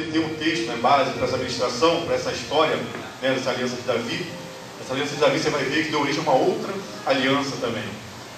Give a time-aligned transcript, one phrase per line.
[0.00, 3.82] ter um texto né, base para essa administração, para essa história né, dessa aliança de
[3.82, 4.26] Davi.
[4.80, 6.72] Essa aliança de Davi você vai ver que deu origem a uma outra
[7.06, 7.84] aliança também.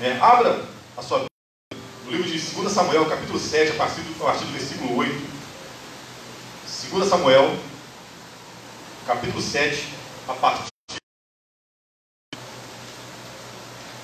[0.01, 0.65] É, abra
[0.97, 4.45] a sua Bíblia no livro de 2 Samuel, capítulo 7, a partir do, a partir
[4.45, 5.35] do versículo 8.
[6.91, 7.57] 2 Samuel,
[9.07, 9.89] capítulo 7,
[10.29, 10.75] a partir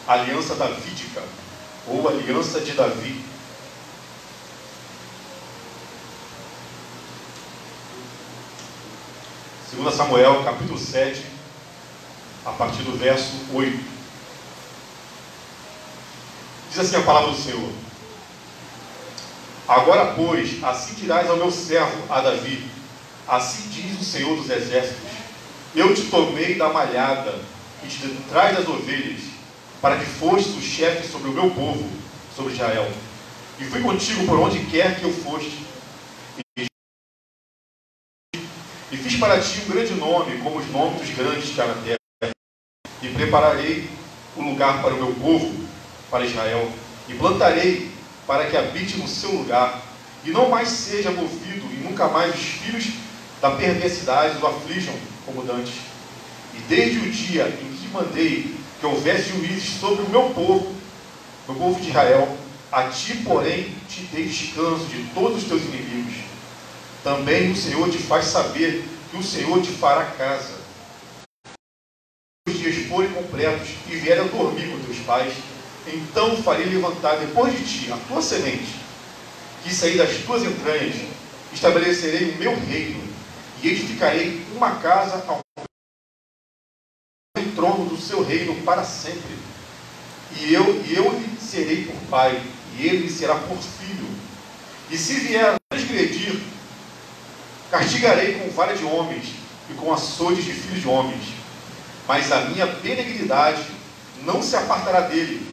[0.07, 1.23] aliança davídica,
[1.87, 3.30] ou aliança de Davi.
[9.71, 11.23] Segunda Samuel, capítulo 7,
[12.45, 13.79] a partir do verso 8.
[16.71, 17.71] Diz assim a palavra do Senhor.
[19.69, 22.69] Agora, pois, assim dirás ao meu servo, a Davi,
[23.29, 25.09] assim diz o Senhor dos Exércitos,
[25.77, 27.39] eu te tomei da malhada
[27.85, 29.21] e te traz das ovelhas,
[29.81, 31.89] para que fostes o chefe sobre o meu povo,
[32.35, 32.91] sobre Israel.
[33.61, 35.65] E fui contigo por onde quer que eu foste.
[38.93, 41.75] E fiz para ti um grande nome, como os nomes dos grandes que há na
[41.75, 42.33] terra.
[43.01, 43.89] E prepararei
[44.37, 45.65] o lugar para o meu povo,
[46.11, 46.69] para Israel.
[47.09, 47.89] E plantarei
[48.27, 49.81] para que habite no seu lugar.
[50.25, 52.89] E não mais seja movido, e nunca mais os filhos
[53.41, 55.75] da perversidade o aflijam como dantes.
[56.55, 60.75] E desde o dia em que mandei que houvesse juízes sobre o meu povo,
[61.47, 62.37] o povo de Israel,
[62.73, 66.30] a ti, porém, te dei descanso de todos os teus inimigos.
[67.03, 70.61] Também o Senhor te faz saber que o Senhor te fará casa.
[72.47, 75.33] Os dias forem completos e vierem a dormir com teus pais,
[75.87, 78.75] então farei levantar depois de ti a tua semente,
[79.63, 80.97] que sair das tuas entranhas,
[81.53, 83.03] estabelecerei o meu reino
[83.63, 85.41] e edificarei uma casa ao
[87.55, 89.37] trono do seu reino para sempre.
[90.39, 92.41] E eu, e eu lhe serei por pai,
[92.79, 94.09] e ele será por filho.
[94.91, 96.20] E se vier transgredir,
[97.71, 99.27] castigarei com vara de homens
[99.71, 101.29] e com açoites de filhos de homens.
[102.07, 103.63] Mas a minha benignidade
[104.23, 105.49] não se apartará dele,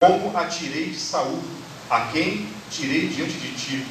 [0.00, 1.42] como a tirei de Saul,
[1.90, 3.86] a quem tirei diante de ti.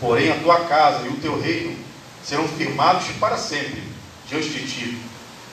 [0.00, 1.76] Porém, a tua casa e o teu reino
[2.22, 3.82] serão firmados para sempre
[4.28, 5.02] diante de ti.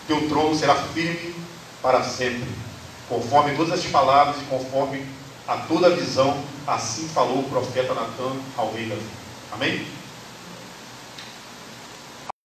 [0.08, 1.34] Teu trono será firme
[1.82, 2.48] para sempre.
[3.08, 5.06] Conforme todas as palavras e conforme
[5.48, 9.02] a toda a visão, assim falou o profeta Natan ao rei Davi.
[9.52, 9.86] Amém?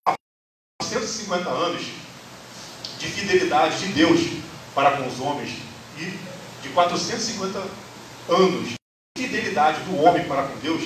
[0.07, 0.15] Há
[1.09, 1.83] 150 anos
[2.99, 4.21] de fidelidade de Deus
[4.75, 5.57] para com os homens
[5.97, 6.13] e
[6.63, 7.59] de 450
[8.29, 8.77] anos de
[9.17, 10.83] fidelidade do homem para com Deus,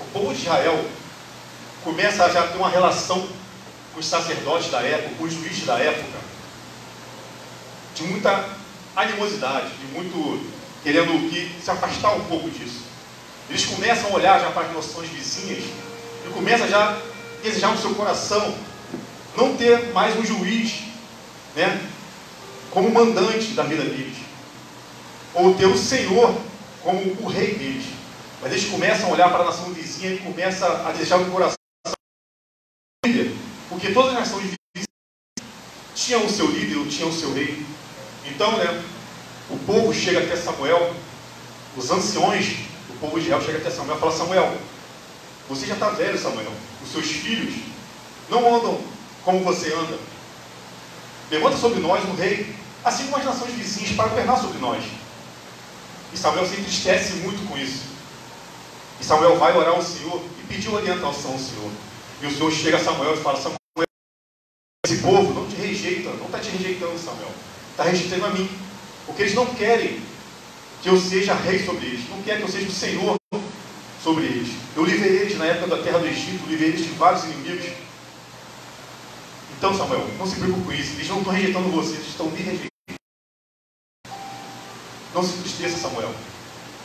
[0.00, 0.84] o povo de Israel
[1.82, 3.28] começa a já ter uma relação
[3.92, 6.18] com os sacerdotes da época, com os juízes da época,
[7.94, 8.48] de muita
[8.96, 10.50] animosidade, de muito
[10.82, 12.82] querendo que se afastar um pouco disso.
[13.48, 15.64] Eles começam a olhar já para as noções vizinhas
[16.26, 16.98] e começam já a
[17.42, 18.54] desejar no seu coração
[19.36, 20.82] não ter mais um juiz,
[21.54, 21.80] né,
[22.70, 24.16] como mandante da vida deles,
[25.34, 26.34] ou ter o Senhor
[26.82, 27.84] como o rei deles.
[28.40, 31.54] Mas eles começam a olhar para a nação vizinha e começam a desejar no coração
[33.68, 34.54] porque todas as nações
[35.94, 37.64] tinham o seu líder, tinham o seu rei.
[38.24, 38.82] Então, né,
[39.50, 40.94] o povo chega até Samuel,
[41.76, 42.56] os anciões
[42.88, 44.58] do povo de Israel chegam até Samuel e falam, Samuel,
[45.48, 46.52] você já está velho, Samuel.
[46.82, 47.54] Os seus filhos
[48.30, 48.80] não andam
[49.24, 49.98] como você anda.
[51.30, 52.54] Levanta sobre nós um rei,
[52.84, 54.84] assim como as nações vizinhas, para governar sobre nós.
[56.12, 57.94] E Samuel se entristece muito com isso.
[59.00, 61.70] E Samuel vai orar ao Senhor e pedir orientação ao Senhor.
[62.22, 63.58] E o Senhor chega a Samuel e fala, Samuel,
[64.86, 67.32] esse povo não te rejeita, não está te rejeitando, Samuel.
[67.70, 68.48] Está rejeitando a mim.
[69.06, 70.00] Porque eles não querem
[70.82, 72.08] que eu seja rei sobre eles.
[72.08, 73.16] Não querem que eu seja o Senhor
[74.02, 74.48] sobre eles.
[74.76, 77.83] Eu livrei eles na época da terra do Egito, livrei eles de vários inimigos.
[79.56, 80.94] Então, Samuel, não se preocupe com isso.
[80.94, 82.68] Eles não estão rejeitando você, eles estão me rejeitando.
[85.14, 86.14] Não se entristeça, Samuel.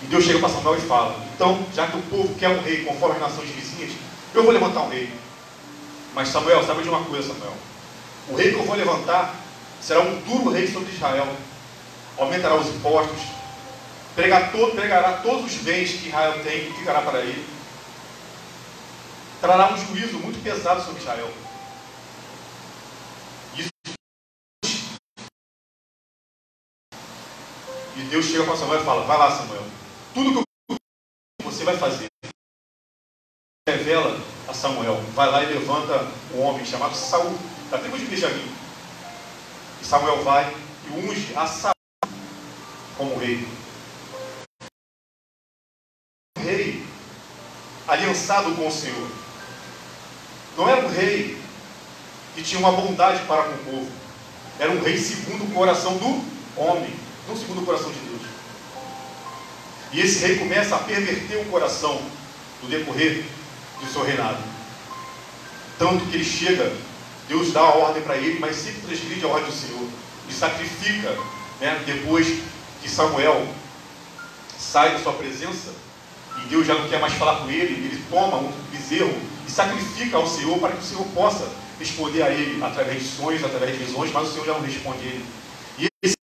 [0.01, 2.85] E Deus chega para Samuel e fala: Então, já que o povo quer um rei
[2.85, 3.91] conforme as nações vizinhas,
[4.33, 5.11] eu vou levantar um rei.
[6.13, 7.53] Mas Samuel, sabe de uma coisa, Samuel?
[8.29, 9.35] O rei que eu vou levantar
[9.81, 11.27] será um duro rei sobre Israel.
[12.17, 13.21] Aumentará os impostos,
[14.15, 17.45] pregar todo, pregará todos os bens que Israel tem e ficará para ele.
[19.41, 21.31] Trará um juízo muito pesado sobre Israel.
[23.57, 23.69] Isso.
[27.95, 29.63] E Deus chega para Samuel e fala: Vai lá, Samuel.
[30.15, 32.07] Tudo que você vai fazer.
[33.67, 34.95] Revela a Samuel.
[35.13, 37.37] Vai lá e levanta um homem chamado Saul
[37.69, 38.51] da tribo de Benjamim.
[39.79, 40.51] E Samuel vai
[40.87, 41.73] e unge a Saul
[42.97, 43.47] como rei.
[46.37, 46.83] Um rei
[47.87, 49.07] aliançado com o Senhor.
[50.57, 51.39] não era um rei
[52.33, 53.91] que tinha uma bondade para com o povo.
[54.57, 56.25] Era um rei segundo o coração do
[56.59, 56.93] homem,
[57.29, 58.21] não segundo o coração de Deus.
[59.93, 62.01] E esse rei começa a perverter o coração
[62.61, 63.23] no decorrer
[63.79, 64.37] do seu reinado.
[65.77, 66.73] Tanto que ele chega,
[67.27, 69.87] Deus dá a ordem para ele, mas sempre transgride a ordem do Senhor.
[70.27, 71.15] E sacrifica,
[71.61, 72.41] né, depois
[72.81, 73.47] que Samuel
[74.57, 75.71] sai da sua presença,
[76.37, 79.15] e Deus já não quer mais falar com ele, ele toma um bezerro
[79.47, 81.49] e sacrifica ao Senhor para que o Senhor possa
[81.79, 84.99] responder a ele através de sonhos, através de visões, mas o Senhor já não responde
[84.99, 85.25] a ele.
[85.79, 86.18] E esse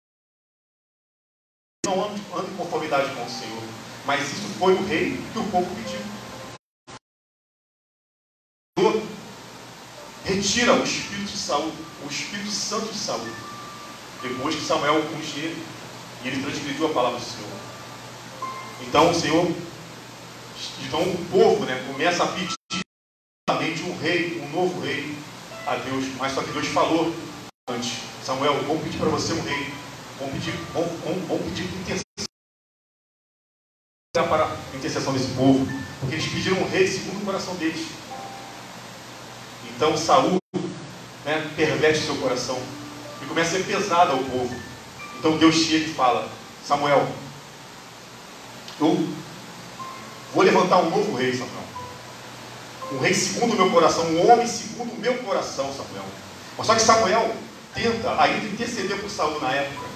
[1.97, 3.63] não anda, em conformidade com o Senhor.
[4.07, 6.01] Mas isso foi o rei que o povo pediu.
[10.25, 11.73] Retira o espírito de Saul,
[12.05, 13.27] o Espírito Santo de Saul.
[14.23, 15.67] Depois que Samuel unge ele,
[16.25, 17.51] e ele transgrediu a palavra do Senhor.
[18.81, 19.47] Então o Senhor,
[20.87, 22.55] então o povo né, começa a pedir
[23.85, 25.15] um rei, um novo rei
[25.67, 27.13] a Deus, mas só que Deus falou
[27.69, 29.73] antes, Samuel, vamos pedir para você um rei,
[30.23, 30.89] vamos pedir, vamos,
[31.27, 32.03] vamos pedir intercessão
[34.29, 35.67] para a intercessão desse povo,
[36.01, 37.87] porque eles pediram um rei segundo o coração deles.
[39.75, 40.39] Então Saul
[41.25, 42.61] né, perverte seu coração
[43.21, 44.55] e começa a ser pesado ao povo.
[45.19, 46.31] Então Deus chega e fala,
[46.65, 47.09] Samuel,
[48.81, 49.09] eu
[50.33, 51.63] vou levantar um novo rei, Samuel
[52.93, 56.05] um rei segundo o meu coração, um homem segundo o meu coração, Samuel.
[56.59, 57.35] Mas só que Samuel
[57.75, 59.92] tenta ainda interceder por Saul na época.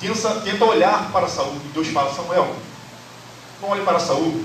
[0.00, 1.56] Tenta, tenta olhar para Saul.
[1.56, 2.54] E Deus fala, Samuel,
[3.60, 4.44] não olhe para Saul.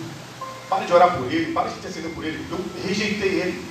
[0.70, 2.46] Pare de orar por ele, pare de interceder por ele.
[2.50, 3.66] Eu rejeitei ele.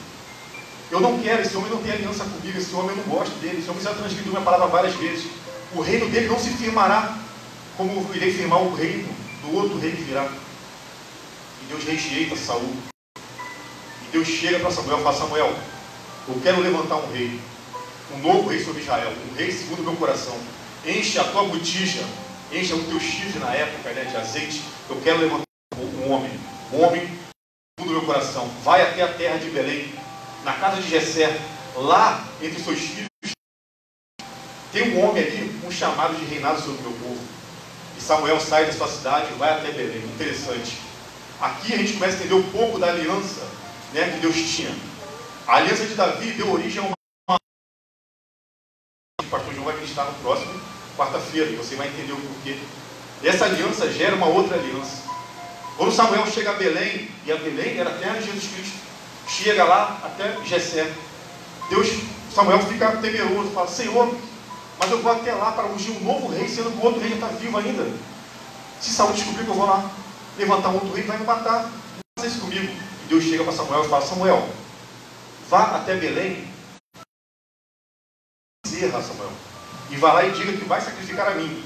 [0.90, 3.60] Eu não quero, esse homem não tem aliança comigo, esse homem eu não gosto dele,
[3.60, 5.30] esse homem já transgrediu minha palavra várias vezes.
[5.72, 7.16] O reino dele não se firmará
[7.76, 9.08] como irei firmar o reino
[9.42, 10.28] do outro rei que virá.
[11.62, 12.74] E Deus rejeita Saul.
[14.10, 15.54] Deus chega para Samuel e fala: Samuel,
[16.28, 17.40] eu quero levantar um rei,
[18.12, 20.36] um novo rei sobre Israel, um rei segundo o meu coração.
[20.84, 22.02] Enche a tua botija,
[22.50, 24.62] enche o teu chifre na época né, de azeite.
[24.88, 25.44] Eu quero levantar
[25.76, 26.30] um homem,
[26.72, 27.02] um homem
[27.78, 28.48] segundo o meu coração.
[28.62, 29.92] Vai até a terra de Belém,
[30.42, 31.38] na casa de Jessé,
[31.76, 33.08] lá entre seus filhos.
[34.72, 37.20] Tem um homem ali, um chamado de reinado sobre o meu povo.
[37.98, 40.02] E Samuel sai da sua cidade e vai até Belém.
[40.14, 40.78] Interessante.
[41.40, 43.40] Aqui a gente começa a entender um pouco da aliança
[43.92, 44.74] né, que Deus tinha.
[45.46, 47.36] A aliança de Davi deu origem a uma.
[49.20, 50.69] O pastor João vai ministrar no próximo,
[51.00, 52.58] quarta-feira, e você vai entender o porquê.
[53.24, 55.08] Essa aliança gera uma outra aliança.
[55.76, 58.76] Quando Samuel chega a Belém, e a Belém era a terra de Jesus Cristo,
[59.26, 60.92] chega lá até Jessé.
[61.70, 61.88] Deus,
[62.34, 64.14] Samuel fica temeroso, fala, Senhor,
[64.78, 67.10] mas eu vou até lá para ungir um novo rei, sendo que o outro rei
[67.10, 67.90] já está vivo ainda.
[68.80, 69.90] Se Saul descobrir que eu vou lá
[70.36, 71.70] levantar um outro rei, vai me matar.
[72.18, 72.70] Faça isso comigo.
[73.08, 74.48] Deus chega para Samuel e fala: Samuel,
[75.48, 76.46] vá até Belém,
[78.64, 79.32] bezerra, Samuel,
[79.90, 81.64] e vá lá e diga que vai sacrificar a mim,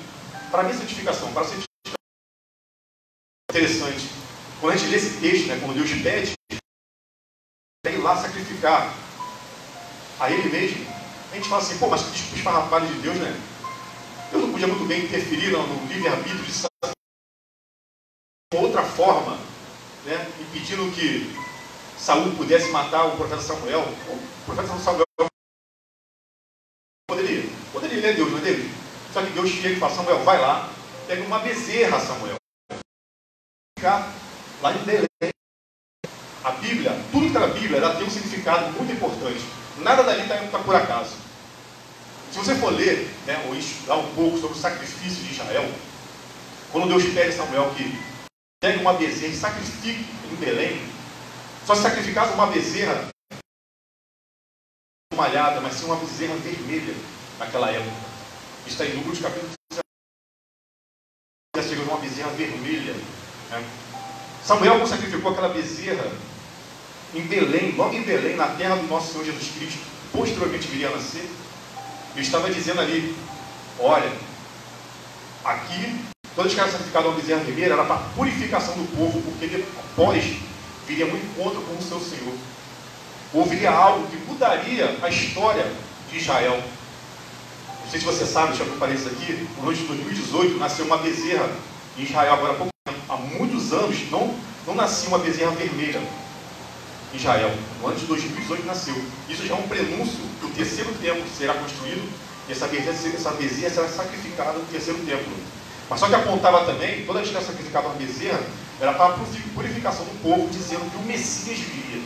[0.50, 1.94] para a minha santificação, para a santificação.
[3.50, 4.10] Interessante.
[4.60, 6.34] Quando a gente lê esse texto, né, quando Deus pede,
[7.86, 8.92] ir lá sacrificar
[10.18, 10.86] a Ele mesmo,
[11.30, 13.40] a gente fala assim, pô, mas que esparrapalho de Deus, né?
[14.30, 16.66] Deus não podia muito bem interferir no livre-arbítrio de
[18.56, 19.36] outra forma
[20.04, 21.34] né, impedindo que
[21.98, 23.80] Saul pudesse matar o profeta Samuel.
[23.80, 25.03] O profeta Samuel
[28.06, 28.70] é Deus, não é Deus?
[29.12, 30.70] Só que Deus chega e fala, Samuel, vai lá,
[31.06, 32.36] pega uma bezerra, Samuel.
[33.78, 34.12] Ficar
[34.60, 35.06] lá em Belém.
[36.42, 39.40] A Bíblia, tudo que está na Bíblia, ela tem um significado muito importante.
[39.78, 41.16] Nada dali está tá por acaso.
[42.30, 45.72] Se você for ler, né, ou estudar um pouco sobre o sacrifício de Israel,
[46.72, 47.98] quando Deus pede a Samuel que
[48.60, 50.80] pegue uma bezerra e sacrifique em Belém.
[51.66, 53.08] Só se sacrificasse uma bezerra
[55.14, 56.94] malhada, mas sim uma bezerra vermelha
[57.38, 58.14] naquela época.
[58.66, 59.50] Está em Números capítulo
[61.56, 62.94] já chegou uma bezerra vermelha.
[63.50, 63.64] Né?
[64.44, 66.10] Samuel sacrificou aquela bezerra
[67.14, 69.78] em Belém, logo em Belém, na terra do nosso Senhor Jesus Cristo,
[70.12, 71.28] posteriormente viria a nascer.
[72.14, 73.16] Ele estava dizendo ali:
[73.78, 74.12] olha,
[75.44, 79.46] aqui Toda vez que era sacrificado uma bezerra vermelha, era para purificação do povo, porque
[79.46, 80.36] depois
[80.84, 82.34] viria um encontro com o seu Senhor.
[83.32, 85.64] Ouviria algo que mudaria a história
[86.10, 86.60] de Israel.
[87.84, 89.46] Não sei se você sabe, preparar isso aqui.
[89.58, 91.48] No ano de 2018 nasceu uma bezerra
[91.96, 92.98] em Israel, agora há pouco tempo.
[93.08, 94.34] Há muitos anos não,
[94.66, 96.02] não nascia uma bezerra vermelha
[97.12, 97.52] em Israel.
[97.80, 98.96] No ano de 2018 nasceu.
[99.28, 102.08] Isso já é um prenúncio que o terceiro templo será construído
[102.48, 105.32] e essa bezerra, essa bezerra será sacrificada no terceiro templo.
[105.88, 108.40] Mas só que apontava também, toda vez que era sacrificada uma bezerra,
[108.80, 109.18] era para a
[109.54, 112.02] purificação do povo, dizendo que o Messias viria.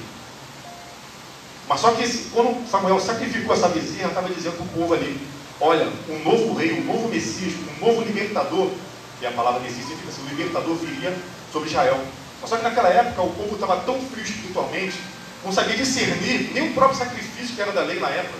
[1.69, 5.21] Mas só que esse, quando Samuel sacrificou essa bezerra, estava dizendo para o povo ali:
[5.61, 8.71] olha, um novo rei, um novo Messias, um novo libertador,
[9.21, 11.17] e a palavra Messias significa assim: o libertador viria
[11.53, 12.01] sobre Israel.
[12.41, 14.97] Mas só que naquela época o povo estava tão frio espiritualmente,
[15.45, 18.39] não sabia discernir nem o próprio sacrifício que era da lei na época.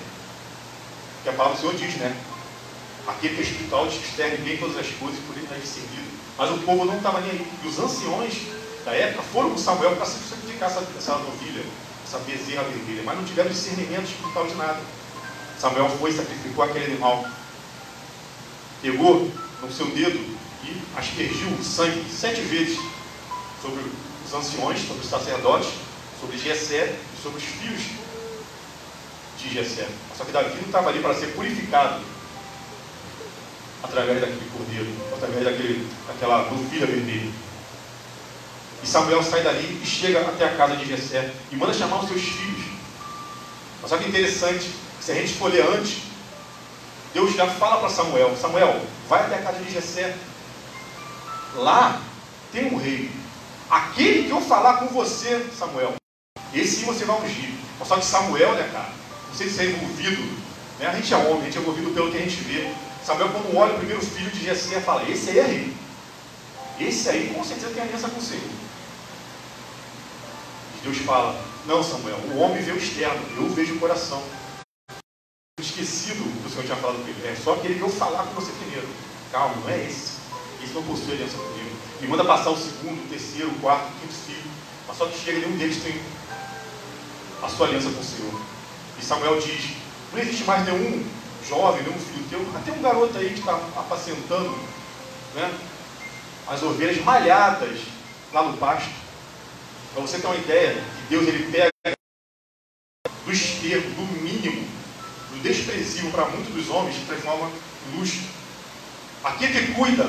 [1.23, 2.15] Que a palavra do Senhor diz, né?
[3.07, 6.09] Aquele que é espiritual discerne bem todas as coisas, por ele discernido.
[6.37, 7.47] Mas o povo não estava nem aí.
[7.65, 8.35] E os anciões
[8.85, 11.65] da época foram com Samuel para sacrificar essa, essa novilha
[12.09, 14.81] essa bezerra vermelha, mas não tiveram discernimento espiritual de nada.
[15.59, 17.27] Samuel foi e sacrificou aquele animal.
[18.81, 20.19] Pegou no seu dedo
[20.65, 22.79] e aspergiu o sangue sete vezes
[23.61, 23.83] sobre
[24.25, 25.71] os anciões, sobre os sacerdotes,
[26.21, 27.83] sobre Jessé e sobre os filhos
[29.39, 29.89] de Jessé.
[30.17, 32.03] Só que Davi não estava ali para ser purificado
[33.83, 37.33] através daquele cordeiro, através daquele, daquela novilha vermelha.
[38.83, 42.09] E Samuel sai dali e chega até a casa de Jessé e manda chamar os
[42.09, 42.65] seus filhos.
[43.83, 46.03] Mas que interessante, se a gente escolher antes,
[47.15, 50.15] Deus já fala para Samuel, Samuel, vai até a casa de Jessé.
[51.57, 52.01] Lá
[52.53, 53.11] tem um rei.
[53.71, 55.95] Aquele que eu falar com você, Samuel,
[56.53, 57.51] esse você vai ungir.
[57.87, 58.91] Só que Samuel, né, cara,
[59.29, 60.23] não sei se você é envolvido,
[60.79, 60.87] né?
[60.87, 62.73] a gente é homem, a gente é envolvido pelo que a gente vê.
[63.05, 65.75] Samuel, quando olha o primeiro filho de Jessé, fala, esse aí é rei.
[66.81, 68.43] Esse aí com certeza tem aliança com Senhor.
[70.83, 74.23] Deus fala: Não, Samuel, o homem vê o externo, eu vejo o coração.
[75.81, 77.29] Esquecido do que o Senhor tinha falado com ele.
[77.29, 78.89] É só aquele que eu falar com você primeiro.
[79.31, 80.15] Calma, não é esse.
[80.61, 81.71] Esse não possui aliança comigo.
[82.01, 84.51] Me manda passar o segundo, o terceiro, o quarto, o quinto filho.
[84.89, 86.03] Mas só que chega, nenhum deles tem
[87.41, 88.41] a sua aliança com o Senhor.
[88.99, 89.71] E Samuel diz:
[90.13, 91.07] Não existe mais nenhum
[91.49, 94.51] jovem, nenhum filho teu, até um garoto aí que está apacentando
[95.37, 95.59] né,
[96.49, 97.79] as ovelhas malhadas
[98.33, 98.91] lá no pasto.
[99.95, 101.71] Para você ter uma ideia, que Deus ele pega
[103.25, 104.78] do esterco, do mínimo,
[105.39, 107.51] do desprezível para muitos dos homens, e transforma
[107.87, 108.21] em luxo.
[109.25, 110.09] Aquele que cuida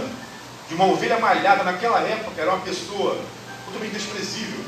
[0.68, 3.20] de uma ovelha malhada naquela época era uma pessoa
[3.66, 4.64] totalmente desprezível,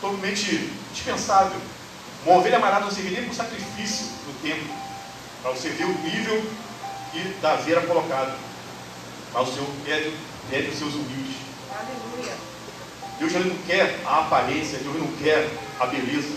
[0.00, 1.60] totalmente dispensável.
[2.24, 4.74] Uma ovelha malhada não servia nem para sacrifício no templo,
[5.42, 6.44] para você ver o nível
[7.12, 8.38] que Davi era colocado.
[9.32, 10.16] Mas o Senhor pede,
[10.50, 11.36] pede os seus humildes.
[11.70, 12.34] Aleluia.
[13.18, 16.28] Deus não quer a aparência, Deus não quer a beleza.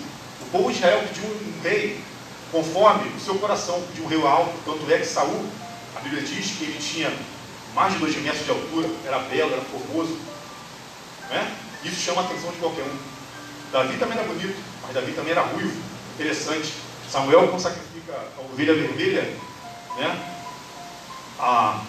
[0.41, 2.01] O povo de Israel pediu um rei
[2.51, 5.45] conforme o seu coração, pediu um rei alto, tanto é que Saul,
[5.95, 7.11] a Bíblia diz que ele tinha
[7.73, 10.17] mais de dois metros de altura, era belo, era formoso.
[11.29, 11.55] Né?
[11.83, 12.97] Isso chama a atenção de qualquer um.
[13.71, 15.79] Davi também era bonito, mas Davi também era ruivo.
[16.15, 16.73] Interessante.
[17.11, 19.21] Samuel, quando sacrifica a ovelha vermelha,
[19.97, 20.37] né?
[21.39, 21.81] a,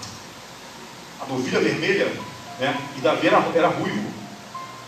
[1.20, 2.06] a novilha vermelha,
[2.58, 2.76] né?
[2.96, 4.12] e Davi era, era ruivo.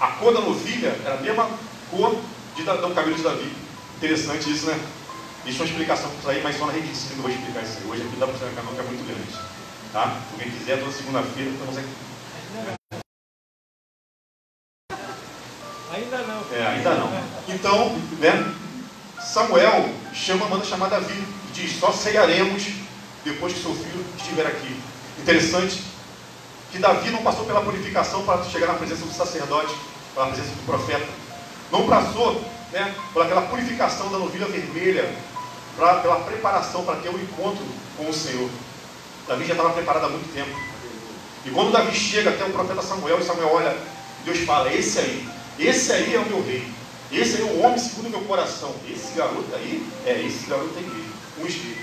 [0.01, 1.49] A cor da novilha era a mesma
[1.91, 2.17] cor
[2.57, 3.53] de, do cabelo de Davi.
[3.97, 4.81] Interessante isso, né?
[5.45, 7.63] Deixa uma explicação para isso aí, mas só na rede de ensino eu vou explicar
[7.63, 7.91] isso aí.
[7.91, 9.33] Hoje aqui dá para mostrar canal que é muito grande.
[9.93, 10.21] Tá?
[10.29, 11.89] Se alguém quiser, toda segunda-feira, estamos aqui.
[15.93, 16.45] Ainda não.
[16.53, 17.11] É, ainda não.
[17.49, 18.55] Então, né?
[19.21, 22.67] Samuel chama, manda chamar Davi e diz: Só ceiaremos
[23.25, 24.77] depois que seu filho estiver aqui.
[25.19, 25.83] Interessante
[26.71, 29.75] que Davi não passou pela purificação para chegar na presença do sacerdote,
[30.15, 31.07] pela presença do profeta.
[31.73, 32.41] Não passou
[32.73, 35.13] né, por aquela purificação da novilha vermelha,
[35.81, 37.65] pela preparação para ter o um encontro
[37.97, 38.51] com o Senhor.
[39.27, 40.51] Davi já estava preparado há muito tempo.
[41.47, 43.77] E quando Davi chega até o profeta Samuel, e Samuel olha,
[44.25, 46.71] Deus fala: Esse aí, esse aí é o meu rei.
[47.11, 48.75] Esse aí é o homem segundo o meu coração.
[48.89, 51.81] Esse garoto aí, é esse garoto aí mesmo, um espírito.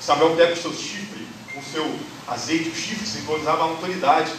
[0.00, 4.32] Samuel pega os seus chifres, o seu azeite, o chifre simbolizava a autoridade.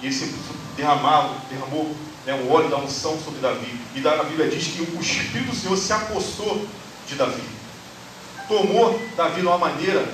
[0.00, 0.32] E ele se
[0.76, 1.94] derramava, derramou
[2.24, 3.78] né, o óleo da unção sobre Davi.
[3.94, 6.66] E a Bíblia diz que o Espírito do Senhor se apossou
[7.06, 7.59] de Davi.
[8.50, 10.04] Tomou Davi de uma maneira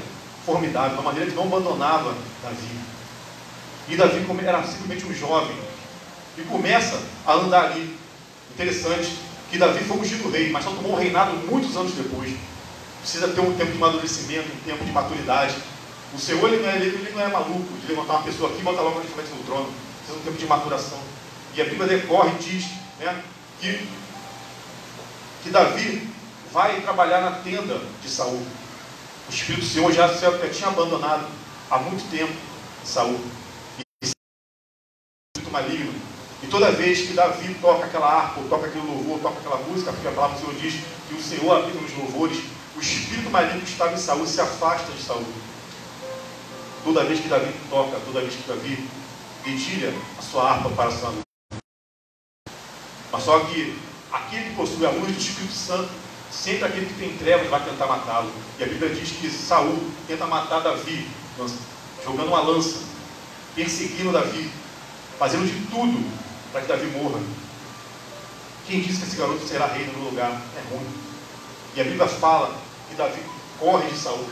[0.45, 2.69] formidável, de uma maneira que não abandonava Davi.
[3.89, 5.57] E Davi era simplesmente um jovem.
[6.37, 7.97] E começa a andar ali.
[8.53, 9.17] Interessante
[9.51, 12.35] que Davi foi ungido rei, mas só tomou um reinado muitos anos depois.
[13.01, 15.55] Precisa ter um tempo de amadurecimento, um tempo de maturidade.
[16.13, 18.63] O Senhor ele não, é, ele não é maluco de levantar uma pessoa aqui e
[18.63, 19.73] botar logo frente no trono.
[20.01, 20.99] Precisa de um tempo de maturação.
[21.55, 22.67] E a Bíblia decorre e diz
[23.01, 23.23] né,
[23.63, 23.89] que,
[25.43, 26.16] que Davi
[26.57, 28.41] vai trabalhar na tenda de Saul.
[29.29, 31.29] O Espírito do Senhor já, já tinha abandonado
[31.71, 32.33] há muito tempo
[32.83, 33.21] Saul.
[33.79, 34.09] E
[35.37, 35.93] muito maligno.
[36.43, 40.09] E toda vez que Davi toca aquela harpa, toca aquele louvor, toca aquela música, porque
[40.09, 42.39] a palavra do Senhor diz que o Senhor habita nos louvores,
[42.75, 45.27] o espírito maligno que estava em Saul se afasta de Saul.
[46.83, 48.89] Toda vez que Davi toca, toda vez que Davi
[49.45, 51.13] dedilha a sua harpa para sua
[53.13, 53.79] Mas só que
[54.11, 56.06] aquele que possui a luz do Espírito Santo
[56.37, 58.31] Sempre aquele que tem trevas vai tentar matá-lo.
[58.59, 61.09] E a Bíblia diz que Saul tenta matar Davi,
[62.05, 62.81] jogando uma lança,
[63.55, 64.51] perseguindo Davi,
[65.19, 66.07] fazendo de tudo
[66.53, 67.21] para que Davi morra.
[68.67, 70.31] Quem disse que esse garoto será rei no lugar?
[70.31, 70.87] É ruim.
[71.75, 72.55] E a Bíblia fala
[72.89, 73.21] que Davi
[73.59, 74.29] corre de Saul.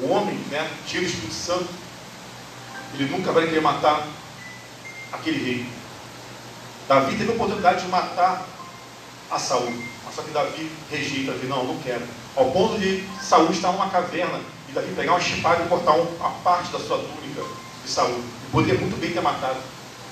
[0.00, 1.68] O homem, né, cheio do Espírito Santo,
[2.94, 4.06] ele nunca vai querer matar
[5.12, 5.66] aquele rei.
[6.88, 8.46] Davi teve a oportunidade de matar
[9.30, 9.72] a Saul.
[10.14, 12.02] Só que Davi rejeita, Davi, não, não quero.
[12.36, 16.30] Ao ponto de Saul estar numa caverna e Davi pegar uma chipada e cortar uma
[16.42, 17.42] parte da sua túnica
[17.84, 18.10] de Saul.
[18.10, 19.58] Ele poderia muito bem ter matado,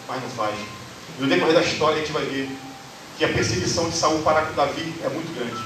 [0.06, 0.54] mas não faz.
[1.18, 2.48] No decorrer da história a gente vai ver
[3.16, 5.62] que a perseguição de Saul para com Davi é muito grande.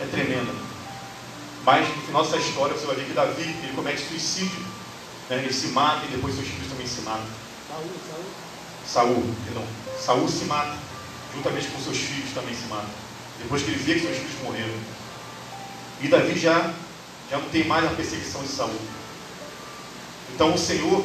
[0.00, 0.52] É tremenda.
[1.64, 4.60] Mas no final dessa história você vai ver que Davi ele comete suicídio.
[5.28, 5.36] Né?
[5.36, 7.26] Ele se mata e depois seus filhos também se matam.
[7.68, 9.14] Saul, Saul.
[9.14, 9.64] Saul, perdão.
[10.00, 10.78] Saul se mata,
[11.34, 12.88] juntamente com seus filhos também se mata.
[13.38, 14.74] Depois que ele vê que seus filhos morreram.
[16.00, 16.72] E Davi já,
[17.30, 18.74] já não tem mais a perseguição de Saul.
[20.34, 21.04] Então o Senhor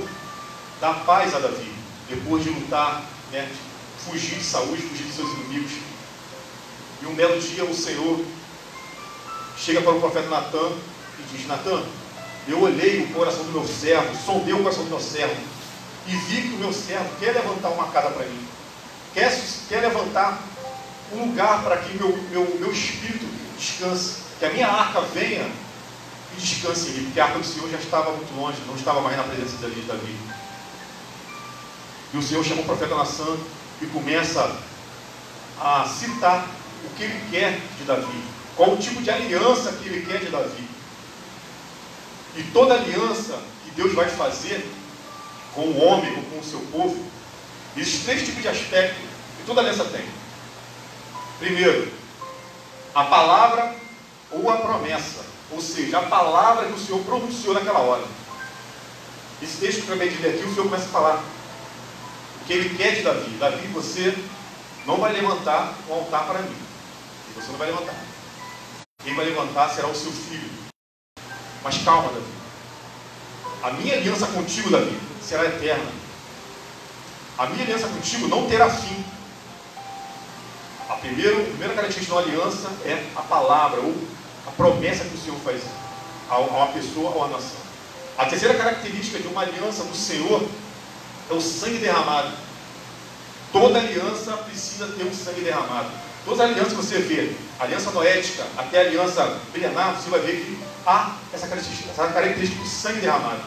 [0.80, 1.72] dá paz a Davi,
[2.10, 5.72] depois de lutar, né, de fugir de Saul, fugir de seus inimigos.
[7.02, 8.24] E um belo dia o Senhor
[9.58, 10.72] chega para o profeta Natan
[11.20, 11.84] e diz, Natan,
[12.48, 15.36] eu olhei o coração do meu servo, sondei o coração do meu servo,
[16.08, 18.48] e vi que o meu servo quer levantar uma casa para mim,
[19.14, 19.40] quer,
[19.70, 20.42] quer levantar
[21.14, 23.26] um lugar para que meu, meu, meu espírito
[23.58, 25.50] descanse, que a minha arca venha
[26.36, 29.16] e descanse ali, porque a arca do Senhor já estava muito longe, não estava mais
[29.16, 30.16] na presença de Davi.
[32.14, 33.38] E o Senhor chama o profeta Nassã
[33.82, 34.56] e começa
[35.60, 36.48] a citar
[36.86, 38.24] o que ele quer de Davi,
[38.56, 40.68] qual o tipo de aliança que ele quer de Davi.
[42.36, 44.68] E toda aliança que Deus vai fazer
[45.54, 47.04] com o homem ou com o seu povo,
[47.82, 49.04] existem três tipos de aspectos
[49.38, 50.06] que toda aliança tem.
[51.40, 51.92] Primeiro,
[52.94, 53.76] a palavra
[54.32, 58.04] ou a promessa, ou seja, a palavra que o Senhor pronunciou naquela hora.
[59.42, 61.24] Esse texto que eu acabei de ler aqui, o Senhor começa a falar
[62.42, 63.30] o que ele quer de Davi.
[63.32, 64.18] Davi, você
[64.86, 66.56] não vai levantar um altar para mim.
[67.36, 67.96] Você não vai levantar.
[69.04, 70.50] Quem vai levantar será o seu filho.
[71.64, 72.34] Mas calma, Davi.
[73.64, 76.03] A minha aliança contigo, Davi, será eterna.
[77.38, 79.04] A minha aliança contigo não terá fim.
[80.90, 83.96] A, primeira, a primeira característica de uma aliança é a palavra, ou
[84.48, 85.62] a promessa que o Senhor faz
[86.30, 87.64] a uma pessoa ou a nação.
[88.18, 90.48] A terceira característica de uma aliança do Senhor
[91.30, 92.32] é o sangue derramado.
[93.52, 95.90] Toda aliança precisa ter um sangue derramado.
[96.26, 100.58] Todas as alianças que você vê, aliança noética até aliança milenar, você vai ver que
[100.86, 103.42] há essa característica, essa característica do sangue derramado.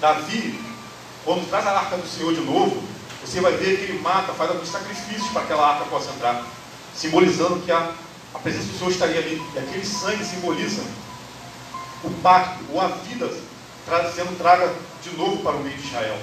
[0.00, 0.58] Davi,
[1.24, 2.82] quando traz a arca do Senhor de novo,
[3.24, 6.44] você vai ver que ele mata, faz alguns sacrifícios para que aquela arca possa entrar,
[6.94, 7.92] simbolizando que a,
[8.34, 9.42] a presença do Senhor estaria ali.
[9.54, 10.82] E aquele sangue simboliza
[12.02, 13.30] o pacto, ou a vida
[14.14, 16.16] sendo traga de novo para o meio de Israel.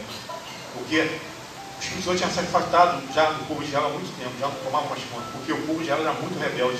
[0.74, 4.32] Porque o Espírito Santo tinha se afastado já do povo de Israel há muito tempo,
[4.40, 6.80] já não tomava mais conta, porque o povo de Israel era muito rebelde,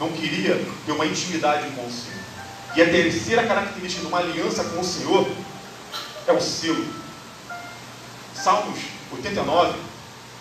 [0.00, 2.22] não queria ter uma intimidade com o Senhor.
[2.74, 5.28] E a terceira característica de uma aliança com o Senhor
[6.26, 7.01] é o selo.
[8.42, 8.76] Salmos
[9.12, 9.78] 89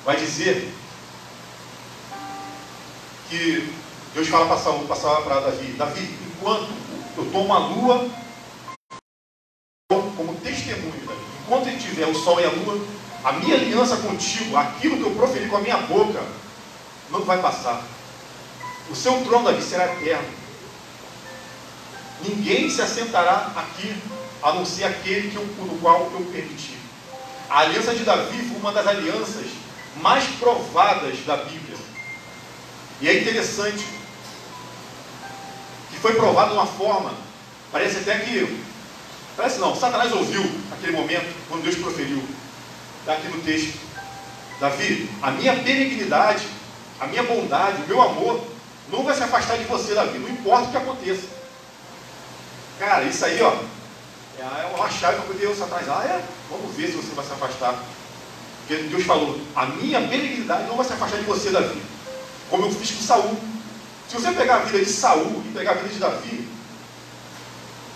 [0.03, 0.73] vai dizer
[3.29, 3.71] que
[4.15, 6.71] Deus fala para Saul, para Davi, Davi, enquanto
[7.15, 8.09] eu tomo a lua
[10.17, 12.83] como testemunho, Davi, enquanto ele tiver o sol e a lua,
[13.23, 16.23] a minha aliança contigo, aquilo que eu proferi com a minha boca,
[17.11, 17.83] não vai passar.
[18.89, 20.27] O seu trono, Davi, será eterno.
[22.27, 23.95] Ninguém se assentará aqui
[24.41, 26.80] a não ser aquele que eu, no qual eu permiti.
[27.51, 29.47] A aliança de Davi foi uma das alianças
[29.97, 31.75] mais provadas da Bíblia.
[33.01, 33.85] E é interessante
[35.89, 37.13] que foi provado de uma forma,
[37.69, 38.63] parece até que,
[39.35, 42.23] parece não, Satanás ouviu naquele momento, quando Deus proferiu,
[43.05, 43.77] daqui no texto,
[44.61, 46.47] Davi, a minha benignidade,
[47.01, 48.47] a minha bondade, o meu amor,
[48.87, 51.27] não vai se afastar de você, Davi, não importa o que aconteça.
[52.79, 53.57] Cara, isso aí, ó,
[54.39, 55.87] é uma chave para Deus atrás.
[55.89, 56.23] Ah, é?
[56.49, 57.75] Vamos ver se você vai se afastar.
[58.59, 61.81] Porque Deus falou: a minha benignidade não vai se afastar de você, Davi.
[62.49, 63.37] Como eu fiz com Saul.
[64.07, 66.47] Se você pegar a vida de Saul e pegar a vida de Davi,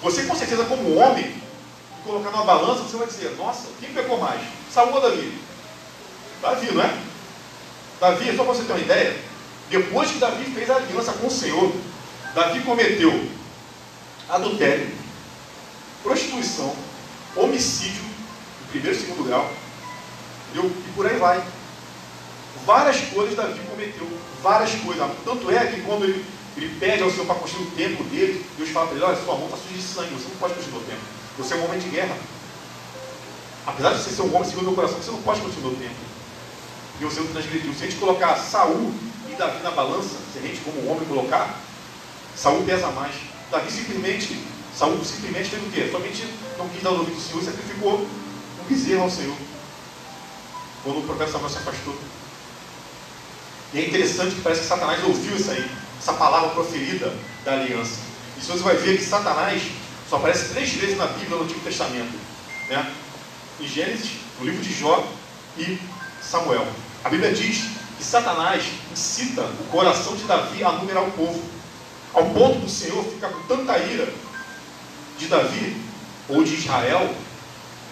[0.01, 4.17] você com certeza, como homem, e colocar numa balança, você vai dizer: Nossa, quem pecou
[4.17, 4.41] mais?
[4.71, 5.37] Saul ou Davi?
[6.41, 6.97] Davi, não é?
[7.99, 9.17] Davi, só para você ter uma ideia,
[9.69, 11.73] depois que Davi fez a aliança com o Senhor,
[12.33, 13.27] Davi cometeu
[14.29, 14.89] adultério,
[16.05, 16.71] prostituição,
[17.35, 18.03] homicídio,
[18.61, 19.51] de primeiro e segundo grau,
[20.51, 20.71] entendeu?
[20.71, 21.43] e por aí vai.
[22.63, 24.07] Várias coisas Davi cometeu,
[24.41, 25.11] várias coisas.
[25.25, 26.23] Tanto é que quando ele,
[26.55, 29.35] ele pede ao Senhor para construir o templo dele, Deus fala para ele, olha, sua
[29.35, 31.03] mão está suja de sangue, você não pode construir o templo.
[31.39, 32.17] Você é um homem de guerra.
[33.65, 35.75] Apesar de você ser um homem segundo o meu coração, você não pode construir o
[35.75, 36.05] templo.
[37.01, 37.73] E você não transgrediu.
[37.73, 38.93] Se a gente colocar Saul
[39.29, 41.59] e Davi na balança, se a gente como homem colocar,
[42.35, 43.15] Saul pesa mais.
[43.51, 44.39] Davi simplesmente,
[44.77, 45.89] Saul simplesmente fez o quê?
[45.89, 49.38] Somente não quis dar o ouvido do Senhor e sacrificou um bezerro ao Senhor.
[50.83, 51.95] Quando o profeta Samuel se afastou.
[53.73, 57.99] E é interessante que parece que Satanás ouviu isso aí, essa palavra proferida da aliança.
[58.38, 59.61] E se você vai ver que Satanás
[60.09, 62.13] só aparece três vezes na Bíblia no Antigo Testamento.
[62.69, 62.93] Né?
[63.59, 65.07] Em Gênesis, no livro de Jó
[65.57, 65.79] e
[66.21, 66.67] Samuel.
[67.03, 71.41] A Bíblia diz que Satanás incita o coração de Davi a numerar o povo.
[72.13, 74.13] Ao ponto do Senhor ficar com tanta ira
[75.17, 75.82] de Davi,
[76.30, 77.13] ou de Israel,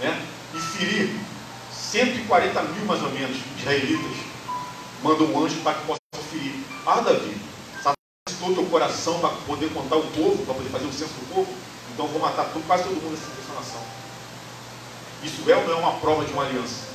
[0.02, 0.26] né?
[0.54, 1.10] e ferir
[1.72, 4.18] 140 mil mais ou menos israelitas.
[5.02, 6.00] Manda um anjo para que possa
[6.32, 6.56] ferir.
[6.86, 7.38] Ah, Davi,
[7.78, 7.96] Satanás
[8.30, 11.54] citou teu coração para poder contar o povo, para poder fazer o censo do povo.
[11.94, 13.82] Então vou matar todo, quase todo mundo nessa nação.
[15.24, 16.94] Isso é ou não é uma prova de uma aliança?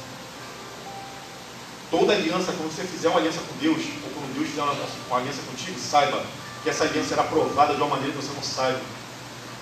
[1.91, 5.41] Toda aliança, quando você fizer uma aliança com Deus, ou quando Deus fizer uma aliança
[5.43, 6.23] contigo, saiba
[6.62, 8.81] que essa aliança será provada de uma maneira que você não saiba.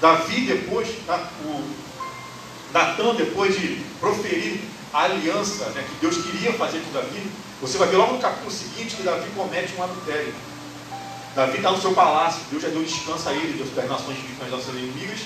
[0.00, 0.88] Davi, depois,
[1.44, 1.62] o
[2.72, 4.60] Natan, depois de proferir
[4.92, 7.22] a aliança né, que Deus queria fazer com Davi,
[7.60, 10.34] você vai ver logo no capítulo seguinte que Davi comete um adultério.
[11.34, 14.58] Davi está no seu palácio, Deus já deu descanso a ele das nações que ficam
[14.58, 15.20] as inimigas,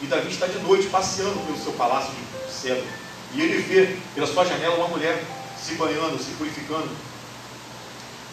[0.00, 2.84] e Davi está de noite passeando pelo seu palácio de cedro.
[3.34, 5.22] E ele vê pela sua janela uma mulher
[5.58, 6.90] se banhando, se purificando.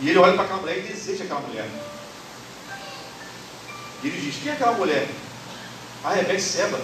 [0.01, 1.69] E ele olha para aquela mulher e deseja aquela mulher.
[4.03, 5.07] E ele diz: Quem é aquela mulher?
[6.03, 6.79] Ah, é Betseba.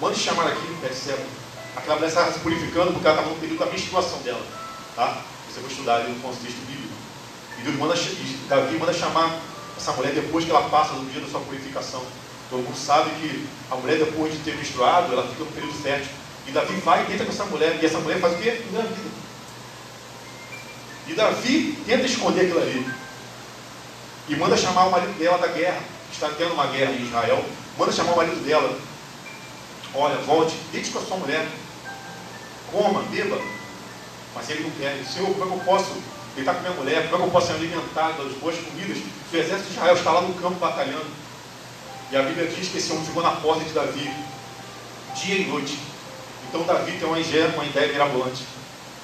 [0.00, 1.22] Mande chamar aqui, Betseba.
[1.76, 4.42] Aquela mulher estava se purificando porque ela estava no período da menstruação dela.
[4.94, 5.22] Tá?
[5.48, 6.94] Você vai estudar ali no contexto bíblico.
[7.58, 7.94] E Deus manda,
[8.48, 9.38] Davi manda chamar
[9.76, 12.02] essa mulher depois que ela passa do dia da sua purificação.
[12.48, 16.10] Todo mundo sabe que a mulher, depois de ter menstruado, ela fica no período fértil.
[16.46, 17.78] E Davi vai e tenta com essa mulher.
[17.82, 18.62] E essa mulher faz o quê?
[18.68, 19.10] Engravida.
[21.08, 22.88] E Davi tenta esconder aquilo ali.
[24.28, 25.80] E manda chamar o marido dela da guerra.
[26.12, 27.44] Está tendo uma guerra em Israel.
[27.78, 28.78] Manda chamar o marido dela.
[29.94, 31.46] Olha, volte, deite com a sua mulher.
[32.72, 33.38] Coma, beba.
[34.34, 35.02] Mas ele não quer.
[35.04, 35.92] Senhor, como é que eu posso
[36.34, 37.10] deitar com minha mulher?
[37.10, 38.98] Como é que eu posso ser alimentado das boas comidas?
[39.32, 41.06] O exército de Israel está lá no campo batalhando.
[42.10, 44.10] E a Bíblia diz que esse homem ficou na porta de Davi,
[45.16, 45.78] dia e noite.
[46.48, 48.44] Então Davi tem uma ideia, uma ideia mirabolante.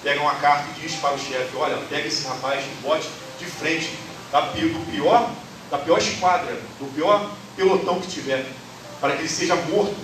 [0.02, 3.08] Pega uma carta e diz para o chefe, olha, pega esse rapaz e bote
[3.38, 3.92] de frente
[4.30, 5.30] da, pior,
[5.70, 8.46] da pior esquadra, do pior pelotão que tiver,
[9.02, 9.96] para que ele seja morto.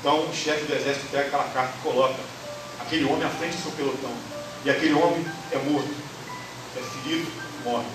[0.00, 2.20] Então o chefe do exército pega aquela carta e coloca
[2.80, 4.10] aquele homem à frente do seu pelotão.
[4.64, 5.94] E aquele homem é morto,
[6.76, 7.30] é ferido,
[7.64, 7.86] morre.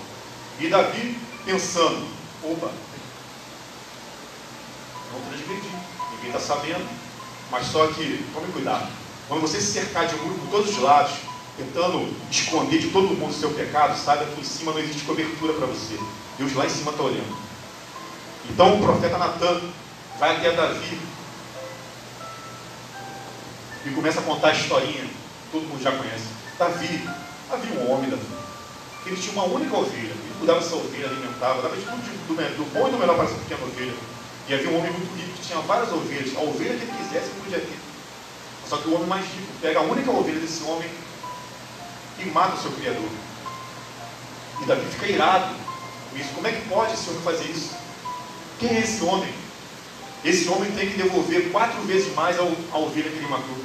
[0.58, 2.08] E Davi pensando,
[2.42, 2.72] opa,
[5.12, 5.68] não transgredi,
[6.12, 6.88] ninguém está sabendo,
[7.50, 8.90] mas só que tome cuidado.
[9.28, 11.12] Quando você se cercar de muro por todos os lados,
[11.58, 15.52] tentando esconder de todo mundo o seu pecado, saiba que em cima não existe cobertura
[15.52, 15.98] para você.
[16.38, 17.51] Deus lá em cima está olhando.
[18.50, 19.60] Então o profeta Natan
[20.18, 21.00] vai até Davi
[23.84, 25.04] e começa a contar a historinha.
[25.50, 26.24] Todo mundo já conhece.
[26.58, 27.08] Davi,
[27.50, 28.26] havia um homem, Davi,
[29.02, 30.10] que ele tinha uma única ovelha.
[30.10, 33.24] Ele cuidava dessa ovelha, alimentava, dava de tudo do, do bom e do melhor para
[33.24, 33.94] essa pequena ovelha.
[34.48, 36.36] E havia um homem muito rico que tinha várias ovelhas.
[36.36, 37.78] A ovelha que ele quisesse, ele podia ter.
[38.68, 40.88] Só que o homem mais rico pega a única ovelha desse homem
[42.18, 43.08] e mata o seu criador.
[44.62, 45.54] E Davi fica irado
[46.10, 46.28] com isso.
[46.34, 47.81] Como é que pode esse homem fazer isso?
[48.62, 49.28] Quem é esse homem?
[50.24, 52.44] Esse homem tem que devolver quatro vezes mais a
[52.78, 53.56] ovelha que ele matou.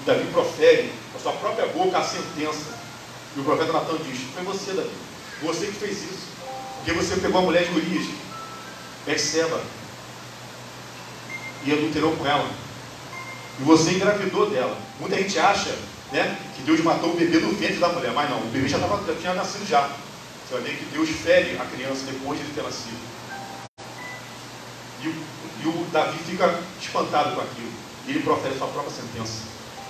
[0.00, 2.78] E Davi profere com a sua própria boca a sentença.
[3.36, 4.90] E o profeta Natan diz: Foi você, Davi.
[5.42, 6.28] Você que fez isso.
[6.78, 8.06] Porque você pegou a mulher de Urias,
[9.04, 9.60] Perceba.
[11.66, 12.50] E adulterou com ela.
[13.60, 14.78] E você engravidou dela.
[14.98, 15.76] Muita gente acha
[16.10, 18.78] né, que Deus matou o bebê no ventre da mulher, mas não, o bebê já,
[18.78, 19.90] tava, já tinha nascido já.
[20.48, 23.15] Você vai ver que Deus fere a criança depois de ele ter nascido.
[25.02, 25.14] E o,
[25.64, 27.72] e o Davi fica espantado com aquilo.
[28.06, 29.42] Ele profere sua própria sentença.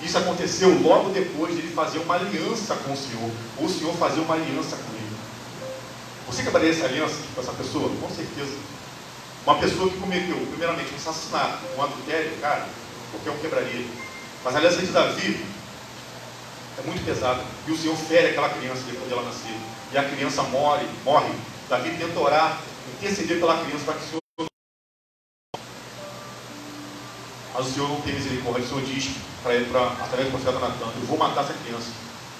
[0.03, 3.31] Isso aconteceu logo depois de ele fazer uma aliança com o Senhor.
[3.59, 5.17] Ou o Senhor fazer uma aliança com ele.
[6.27, 7.91] Você quebraria essa aliança com essa pessoa?
[8.01, 8.57] Com certeza.
[9.47, 12.67] Uma pessoa que cometeu, primeiramente, um assassinato, um adultério, cara,
[13.13, 13.87] qualquer um quebraria.
[14.45, 15.47] Mas a aliança de Davi
[16.79, 17.43] é muito pesada.
[17.67, 19.57] E o Senhor fere aquela criança depois dela nascer.
[19.93, 21.33] E a criança morre, morre.
[21.69, 22.61] Davi tenta orar,
[22.97, 24.26] interceder pela criança para que o Senhor.
[27.57, 28.65] Mas o Senhor não tem misericórdia.
[28.65, 29.09] O Senhor diz
[29.43, 31.87] para ele, pra, através do profeta Natan, eu vou matar essa criança,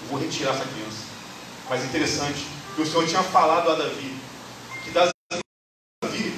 [0.03, 1.07] eu vou retirar essa criança.
[1.67, 4.15] Mas interessante, que o Senhor tinha falado a Davi,
[4.83, 6.33] que Davi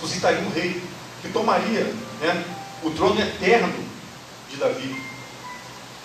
[0.00, 0.82] suscitaria um rei,
[1.20, 1.84] que tomaria
[2.20, 2.44] né,
[2.82, 3.74] o trono eterno
[4.50, 5.02] de Davi.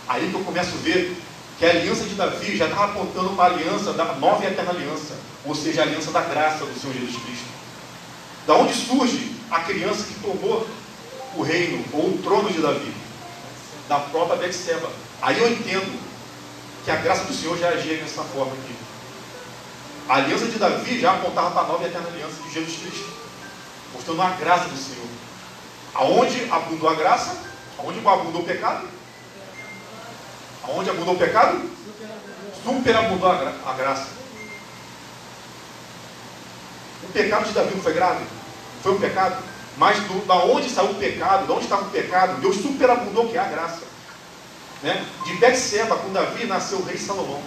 [0.10, 1.18] Aí que eu começo a ver
[1.58, 4.72] que a aliança de Davi já estava apontando para a aliança da nova e eterna
[4.72, 7.46] aliança, ou seja, a aliança da graça do Senhor Jesus Cristo.
[8.46, 10.68] Da onde surge a criança que tomou
[11.38, 12.94] o reino ou o trono de Davi?
[13.88, 14.90] Da própria Betseba.
[15.22, 16.00] Aí eu entendo
[16.84, 18.76] que a graça do Senhor já agia dessa forma aqui.
[20.10, 23.10] A aliança de Davi já apontava para a nova e eterna aliança de Jesus Cristo,
[23.94, 25.08] mostrando a graça do Senhor.
[25.94, 27.38] Aonde abundou a graça?
[27.78, 28.88] Aonde abundou o pecado?
[30.64, 31.70] Aonde abundou o pecado?
[32.64, 34.08] Superabundou a, gra a graça.
[37.04, 38.26] O pecado de Davi não foi grave?
[38.82, 39.44] Foi um pecado?
[39.78, 43.38] Mas do, da onde saiu o pecado, de onde estava o pecado, Deus superabundou que
[43.38, 43.84] é a graça.
[44.82, 45.06] Né?
[45.24, 47.42] De Betseba, com Davi, nasceu o rei Salomão.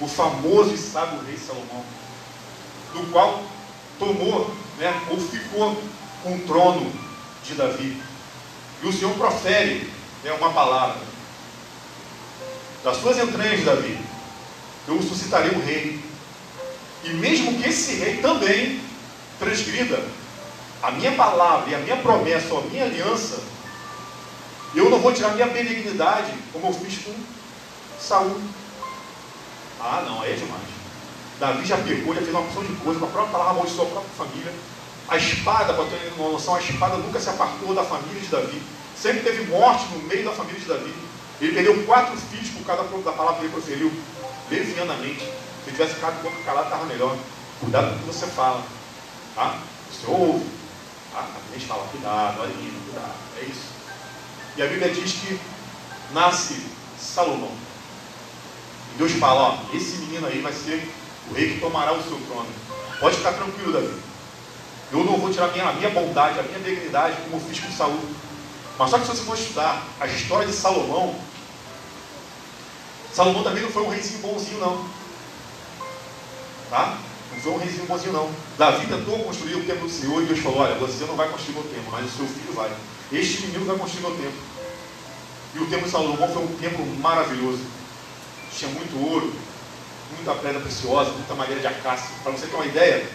[0.00, 1.84] O famoso e sábio rei Salomão.
[2.94, 3.42] Do qual
[3.98, 5.80] tomou, né, ou ficou
[6.22, 6.90] com o trono
[7.44, 8.02] de Davi.
[8.82, 9.90] E o Senhor profere
[10.24, 11.02] né, uma palavra.
[12.82, 13.98] Das suas entranhas, Davi,
[14.88, 16.02] eu suscitarei um rei.
[17.04, 18.80] E mesmo que esse rei também
[19.38, 20.02] transgrida
[20.82, 23.40] a minha palavra e a minha promessa, a minha aliança,
[24.74, 27.12] eu não vou tirar minha benignidade, como eu fiz com
[28.00, 28.40] Saul.
[29.80, 30.62] Ah, não, aí é demais.
[31.38, 33.90] Davi já pegou, já fez uma porção de coisa, com a própria palavra amaldiçoou a
[33.90, 34.52] própria família.
[35.08, 38.62] A espada, para ter uma noção, a espada nunca se apartou da família de Davi.
[38.94, 40.94] Sempre teve morte no meio da família de Davi.
[41.40, 43.92] Ele perdeu quatro filhos por causa da palavra que ele proferiu,
[44.50, 45.24] levianamente.
[45.64, 47.16] Se tivesse ficado um pouco calado, estava melhor.
[47.58, 48.62] Cuidado com o que você fala.
[49.34, 49.58] Tá?
[49.90, 50.59] Senhor ouve.
[51.12, 51.26] Tá?
[51.48, 53.14] A gente fala, cuidado, olha aí, cuidado.
[53.38, 53.70] É isso.
[54.56, 55.40] E a Bíblia diz que
[56.12, 56.66] nasce
[56.98, 57.52] Salomão.
[58.94, 60.88] E Deus fala, ó, esse menino aí vai ser
[61.30, 62.48] o rei que tomará o seu trono.
[62.98, 64.00] Pode ficar tranquilo, Davi.
[64.92, 67.60] Eu não vou tirar a minha, a minha bondade, a minha dignidade, como eu fiz
[67.60, 68.00] com Saul.
[68.78, 71.14] Mas só que se você for estudar a história de Salomão,
[73.12, 74.88] Salomão também não foi um reizinho bonzinho, não.
[76.70, 76.98] Tá?
[77.32, 78.30] Não foi um reizinho bonzinho, não.
[78.58, 81.54] Davi tentou construir o templo do Senhor e Deus falou: Olha, você não vai construir
[81.54, 82.70] meu templo, mas o seu filho vai.
[83.12, 84.40] Este menino vai construir meu templo.
[85.54, 87.62] E o templo de Salomão foi um templo maravilhoso.
[88.56, 89.32] Tinha muito ouro,
[90.16, 92.10] muita pedra preciosa, muita madeira de acácia.
[92.22, 93.08] Para você ter uma ideia,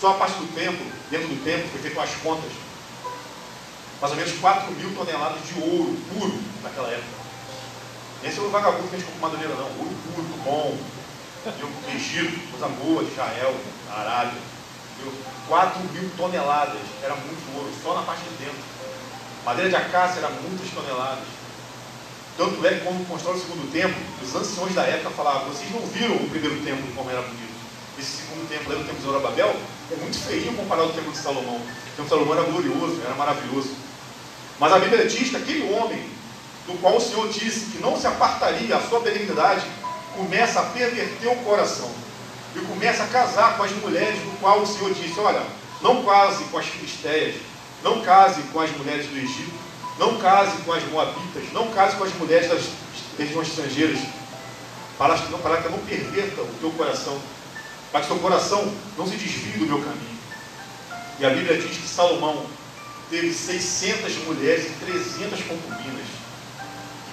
[0.00, 2.52] só a parte do templo, dentro do templo, foi feito as contas.
[4.00, 7.18] Mais ou menos 4 mil toneladas de ouro puro naquela época.
[8.22, 9.64] Esse é o vagabundo que a gente compra madureira, não.
[9.64, 10.78] Ouro puro, bom.
[11.44, 11.68] Viu?
[11.94, 13.54] Egito, coisa boa, Israel,
[13.90, 14.40] Arábia.
[14.98, 15.12] Viu?
[15.46, 16.80] 4 mil toneladas.
[17.02, 18.58] Era muito ouro, só na parte de dentro.
[19.44, 21.24] Madeira de acácia era muitas toneladas.
[22.36, 25.80] Tanto é que quando constrói o segundo templo, os anciões da época falavam, vocês não
[25.86, 27.58] viram o primeiro templo como era bonito.
[27.98, 29.56] Esse segundo templo, aí, o templo de Zorobabel,
[29.90, 31.56] é muito feio comparado ao templo de Salomão.
[31.56, 33.70] O templo de Salomão era glorioso, era maravilhoso.
[34.60, 36.08] Mas a Bíblia diz que aquele homem,
[36.66, 39.64] do qual o Senhor disse que não se apartaria a sua benignidade,
[40.18, 41.88] começa a perverter o coração.
[42.56, 45.42] E começa a casar com as mulheres do qual o Senhor disse, olha,
[45.80, 47.36] não case com as filisteias,
[47.84, 49.52] não case com as mulheres do Egito,
[49.96, 52.64] não case com as moabitas, não case com as mulheres das
[53.16, 54.00] regiões estrangeiras,
[54.98, 57.16] para que não, para que não perverta o teu coração,
[57.92, 60.18] para que teu coração não se desvie do meu caminho.
[61.20, 62.44] E a Bíblia diz que Salomão
[63.08, 66.27] teve 600 mulheres e 300 concubinas.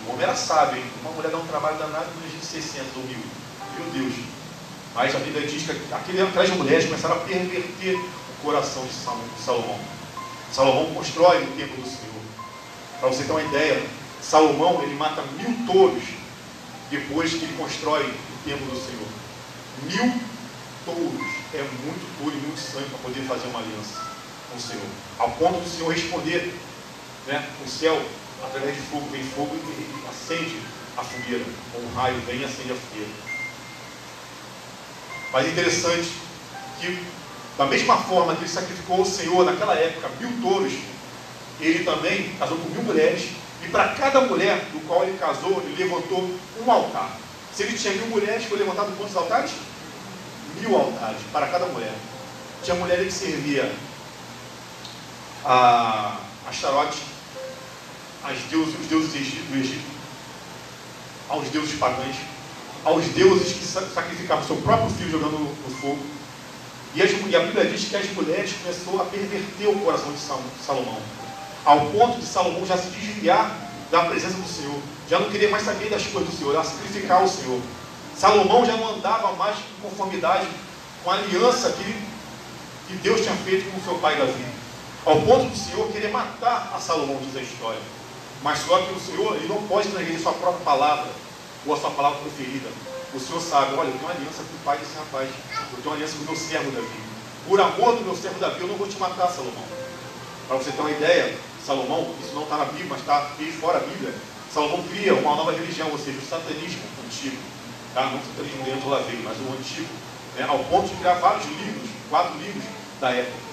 [0.08, 0.86] O homem era sábio, hein?
[1.02, 3.18] Uma mulher dá um trabalho danado, imagina 600 ou mil.
[3.78, 4.14] Meu Deus.
[4.94, 8.94] Mas a Bíblia diz que aquelas mulheres começaram a perverter o coração de
[9.44, 9.80] Salomão.
[10.52, 12.22] Salomão constrói o templo do Senhor.
[13.00, 13.86] Para você ter uma ideia,
[14.22, 16.04] Salomão ele mata mil touros
[16.90, 19.08] depois que ele constrói o templo do Senhor.
[19.84, 20.22] Mil
[20.86, 21.36] touros.
[21.54, 24.02] É muito touro e muito sangue para poder fazer uma aliança
[24.50, 24.86] com o Senhor.
[25.20, 26.54] Ao ponto do Senhor responder,
[27.28, 27.48] né?
[27.66, 28.02] O céu,
[28.44, 30.60] através de fogo, vem fogo e acende
[30.98, 31.46] a fogueira.
[31.74, 33.12] Ou um raio vem e acende a fogueira.
[35.32, 36.10] Mas é interessante
[36.80, 37.04] que,
[37.58, 40.74] da mesma forma que ele sacrificou o Senhor naquela época, mil touros,
[41.60, 43.30] ele também casou com mil mulheres,
[43.64, 46.30] e para cada mulher do qual ele casou, ele levantou
[46.64, 47.18] um altar.
[47.54, 49.52] Se ele tinha mil mulheres, foi levantado quantos altares?
[50.60, 51.94] Mil altares para cada mulher.
[52.64, 53.74] Tinha mulher que servia
[55.44, 56.20] a
[56.50, 56.98] Astarote,
[58.28, 59.86] as deuses, os deuses do Egito,
[61.30, 62.16] aos deuses pagãos,
[62.84, 66.00] aos deuses que sacrificavam seu próprio filho jogando no fogo.
[66.96, 70.20] E, as, e a Bíblia diz que as mulheres começou a perverter o coração de
[70.20, 70.98] Salomão,
[71.64, 73.52] ao ponto de Salomão já se desviar
[73.92, 77.24] da presença do Senhor, já não queria mais saber das coisas do Senhor, a sacrificar
[77.24, 77.62] o Senhor.
[78.18, 80.48] Salomão já não andava mais em conformidade
[81.04, 81.96] com a aliança que,
[82.88, 84.46] que Deus tinha feito com seu pai Davi.
[85.06, 87.80] Ao ponto do Senhor querer matar a Salomão, diz a história.
[88.44, 91.12] Mas só que o Senhor ele não pode transgredir sua própria palavra,
[91.66, 92.70] ou a sua palavra preferida.
[93.14, 95.88] O Senhor sabe, olha, eu tenho uma aliança com o pai desse rapaz, eu tenho
[95.88, 97.00] uma aliança com o meu servo Davi.
[97.48, 99.64] Por amor do meu servo Davi, eu não vou te matar, Salomão.
[100.48, 103.88] Para você ter uma ideia, Salomão, isso não está na Bíblia, mas está fora da
[103.88, 104.14] Bíblia.
[104.54, 107.38] Salomão cria uma nova religião, ou seja, o satanismo antigo.
[107.94, 108.06] Tá?
[108.06, 109.90] Não o satanismo dentro lá veio, mas o antigo.
[110.36, 110.46] Né?
[110.48, 112.64] Ao ponto de criar vários livros, quatro livros
[113.02, 113.46] da época.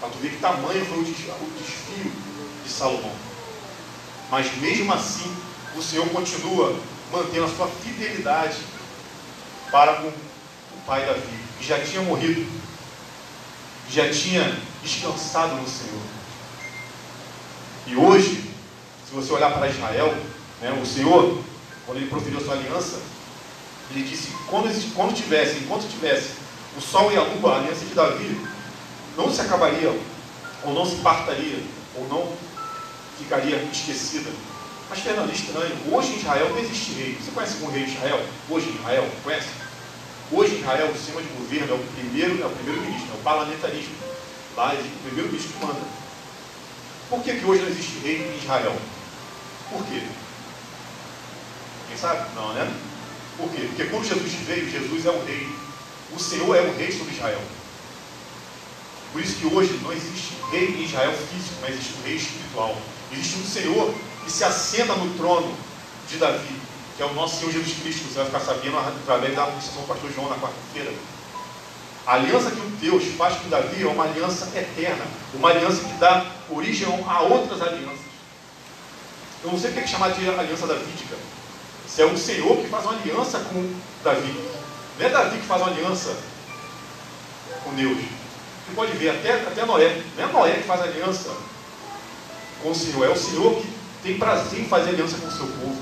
[0.00, 2.27] Para tu ver que tamanho foi o desfio
[2.68, 3.12] de Salomão.
[4.30, 5.34] Mas mesmo assim,
[5.74, 6.78] o Senhor continua
[7.10, 8.58] mantendo a sua fidelidade
[9.70, 12.46] para com o pai Davi, que já tinha morrido,
[13.90, 16.02] já tinha descansado no Senhor.
[17.86, 18.44] E hoje,
[19.08, 20.14] se você olhar para Israel,
[20.60, 21.42] né, o Senhor,
[21.86, 23.00] quando ele proferiu a sua aliança,
[23.90, 26.32] ele disse: quando, quando tivesse, enquanto tivesse
[26.76, 28.38] o sol e a lua, a aliança de Davi,
[29.16, 29.98] não se acabaria,
[30.64, 31.62] ou não se partaria,
[31.96, 32.47] ou não
[33.18, 34.30] ficaria esquecida.
[34.88, 35.76] Mas, Fernando, estranho.
[35.92, 37.18] Hoje em Israel não existe rei.
[37.20, 38.24] Você conhece algum rei de Israel?
[38.48, 39.08] Hoje em Israel?
[39.22, 39.48] Conhece?
[40.30, 43.18] Hoje em Israel, o sistema de governo é o primeiro, é o primeiro ministro, é
[43.18, 43.94] o parlamentarismo.
[44.56, 45.80] Lá existe o primeiro ministro que manda.
[47.10, 48.76] Por que, que hoje não existe rei em Israel?
[49.70, 50.02] Por quê?
[51.88, 52.34] Quem sabe?
[52.34, 52.70] Não, né?
[53.36, 53.62] Por quê?
[53.68, 55.48] Porque quando Jesus veio, Jesus é o rei.
[56.14, 57.40] O Senhor é o rei sobre Israel.
[59.12, 62.76] Por isso que hoje não existe rei em Israel físico, mas existe um rei espiritual.
[63.12, 63.94] Existe um Senhor
[64.24, 65.54] que se assenta no trono
[66.08, 66.54] de Davi,
[66.96, 68.04] que é o nosso Senhor Jesus Cristo.
[68.08, 70.92] Você vai ficar sabendo através da ministração do pastor João na quarta-feira.
[72.06, 75.92] A aliança que o Deus faz com Davi é uma aliança eterna, uma aliança que
[75.94, 78.08] dá origem a outras alianças.
[79.44, 81.16] Eu não sei o que é chamar de aliança davídica.
[81.86, 84.34] Se é o Senhor que faz uma aliança com Davi.
[84.98, 86.16] Não é Davi que faz uma aliança
[87.64, 87.98] com Deus.
[87.98, 90.02] Você pode ver, até, até Noé.
[90.16, 91.30] Não é Noé que faz aliança
[92.62, 93.04] com o Senhor.
[93.04, 93.68] É o Senhor que
[94.02, 95.76] tem prazer em fazer aliança com o seu povo.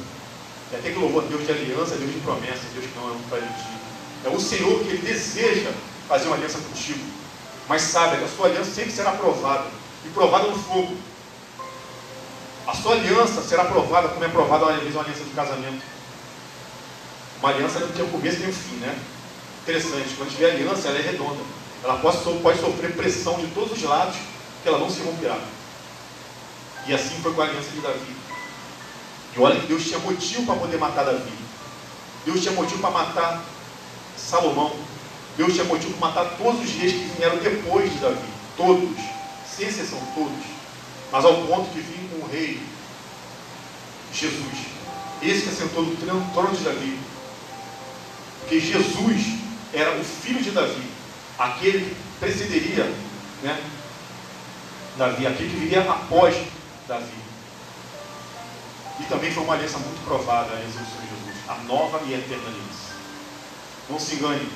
[0.72, 3.12] É até que louvou a Deus de aliança, Deus de promessa, Deus que não é
[3.12, 3.38] um para
[4.24, 5.70] É o Senhor que ele deseja
[6.08, 7.04] fazer uma aliança contigo.
[7.68, 9.66] Mas sabe que a sua aliança sempre será provada.
[10.04, 10.96] E provada no fogo.
[12.66, 15.82] A sua aliança será provada como é provada uma aliança de casamento.
[17.40, 18.98] Uma aliança não tem o começo nem o fim, né?
[19.62, 20.14] Interessante.
[20.16, 21.40] Quando tiver aliança, ela é redonda.
[21.84, 24.16] Ela pode, pode sofrer pressão de todos os lados,
[24.62, 25.38] que ela não se romperá.
[26.88, 28.16] E assim foi com a aliança de Davi.
[29.36, 31.32] E olha que Deus tinha motivo para poder matar Davi.
[32.24, 33.44] Deus tinha motivo para matar
[34.16, 34.74] Salomão.
[35.36, 38.28] Deus tinha motivo para matar todos os reis que vieram depois de Davi.
[38.56, 38.98] Todos.
[39.54, 40.44] Sem exceção, todos.
[41.10, 42.60] Mas ao ponto que vinha com o rei
[44.12, 44.76] Jesus.
[45.22, 45.96] Esse que assentou no
[46.32, 46.98] trono de Davi.
[48.40, 49.38] Porque Jesus
[49.72, 50.82] era o filho de Davi.
[51.38, 52.84] Aquele que precederia
[53.42, 53.60] né,
[54.96, 55.26] Davi.
[55.26, 56.36] Aquele que viria após
[56.88, 57.26] Davi.
[59.00, 61.48] E também foi uma aliança muito provada a aliança Senhor Jesus.
[61.48, 62.96] A nova e eterna aliança.
[63.90, 64.48] Não se engane.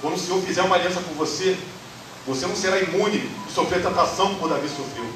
[0.00, 1.56] Quando o Senhor fizer uma aliança com você,
[2.26, 5.10] você não será imune de sofrer tentação como Davi sofreu.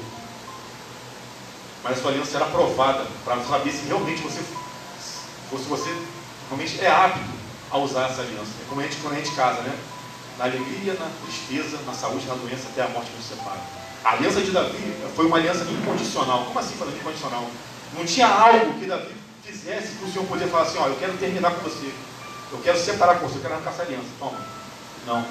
[1.83, 5.95] Mas a sua aliança será provada para saber se realmente você, se você
[6.49, 7.19] realmente é apto
[7.71, 8.51] a usar essa aliança.
[8.61, 9.77] É como a gente, quando a gente casa, né?
[10.37, 13.61] Na alegria, na tristeza, na saúde, na doença, até a morte nos separa.
[14.03, 16.45] A aliança de Davi foi uma aliança incondicional.
[16.45, 17.45] Como assim falando incondicional?
[17.93, 21.17] Não tinha algo que Davi fizesse para o Senhor poder falar assim, ó, eu quero
[21.17, 21.91] terminar com você.
[22.51, 24.07] Eu quero separar com você, eu quero arrancar essa aliança.
[24.17, 24.39] Toma.
[25.05, 25.25] Não.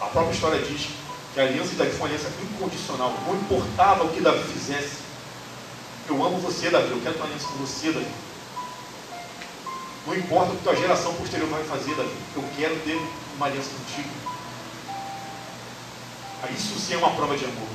[0.00, 0.88] A própria história diz
[1.32, 3.14] que a aliança de Davi foi uma aliança incondicional.
[3.26, 5.02] Não importava o que Davi fizesse.
[6.08, 6.90] Eu amo você, Davi.
[6.90, 8.06] Eu quero ter uma aliança com você, Davi.
[10.06, 12.14] Não importa o que tua geração posterior vai fazer, Davi.
[12.36, 13.00] Eu quero ter
[13.36, 14.21] uma aliança contigo.
[16.50, 17.68] Isso sim é uma prova de amor.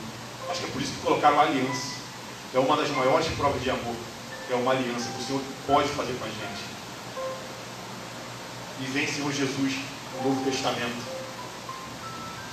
[0.50, 1.98] Acho que é por isso que colocaram aliança.
[2.54, 3.96] É uma das maiores provas de amor.
[4.50, 6.64] É uma aliança que o Senhor pode fazer com a gente.
[8.82, 9.74] E vem Senhor Jesus
[10.16, 11.18] no Novo Testamento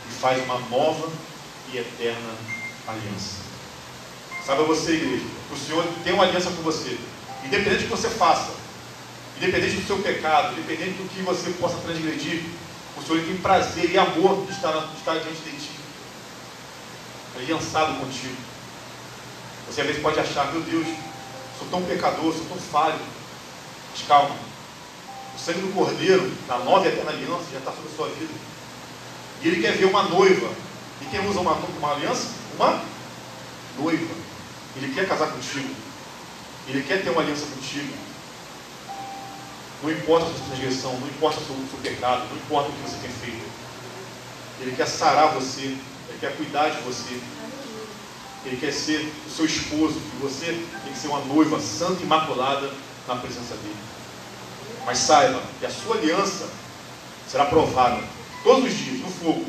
[0.08, 1.10] e faz uma nova
[1.72, 2.34] e eterna
[2.86, 3.42] aliança.
[4.46, 6.98] Sabe você, igreja, o Senhor tem uma aliança com você.
[7.44, 8.52] Independente do que você faça,
[9.36, 12.44] independente do seu pecado, independente do que você possa transgredir,
[12.96, 15.73] o Senhor tem prazer e amor de estar, de estar diante de ti
[17.36, 18.36] aliançado contigo.
[19.68, 20.86] Você às vezes pode achar, meu Deus,
[21.58, 22.98] sou tão pecador, sou tão falho.
[23.92, 24.36] Mas calma.
[25.34, 28.34] O sangue do Cordeiro, na nova e eterna aliança, já está sobre a sua vida.
[29.42, 30.48] E Ele quer ver uma noiva.
[31.00, 32.28] E quem usa uma, uma aliança?
[32.54, 32.82] Uma
[33.78, 34.14] noiva.
[34.76, 35.74] Ele quer casar contigo.
[36.68, 37.92] Ele quer ter uma aliança contigo.
[39.82, 42.72] Não importa a sua transgressão, não importa o seu, o seu pecado, não importa o
[42.72, 43.44] que você tem feito.
[44.60, 45.76] Ele quer sarar você,
[46.24, 47.20] quer cuidar de você.
[48.46, 52.04] Ele quer ser o seu esposo, e você tem que ser uma noiva santa e
[52.04, 52.70] imaculada
[53.06, 53.76] na presença dele.
[54.86, 56.48] Mas saiba que a sua aliança
[57.28, 58.02] será provada
[58.42, 59.46] todos os dias no fogo,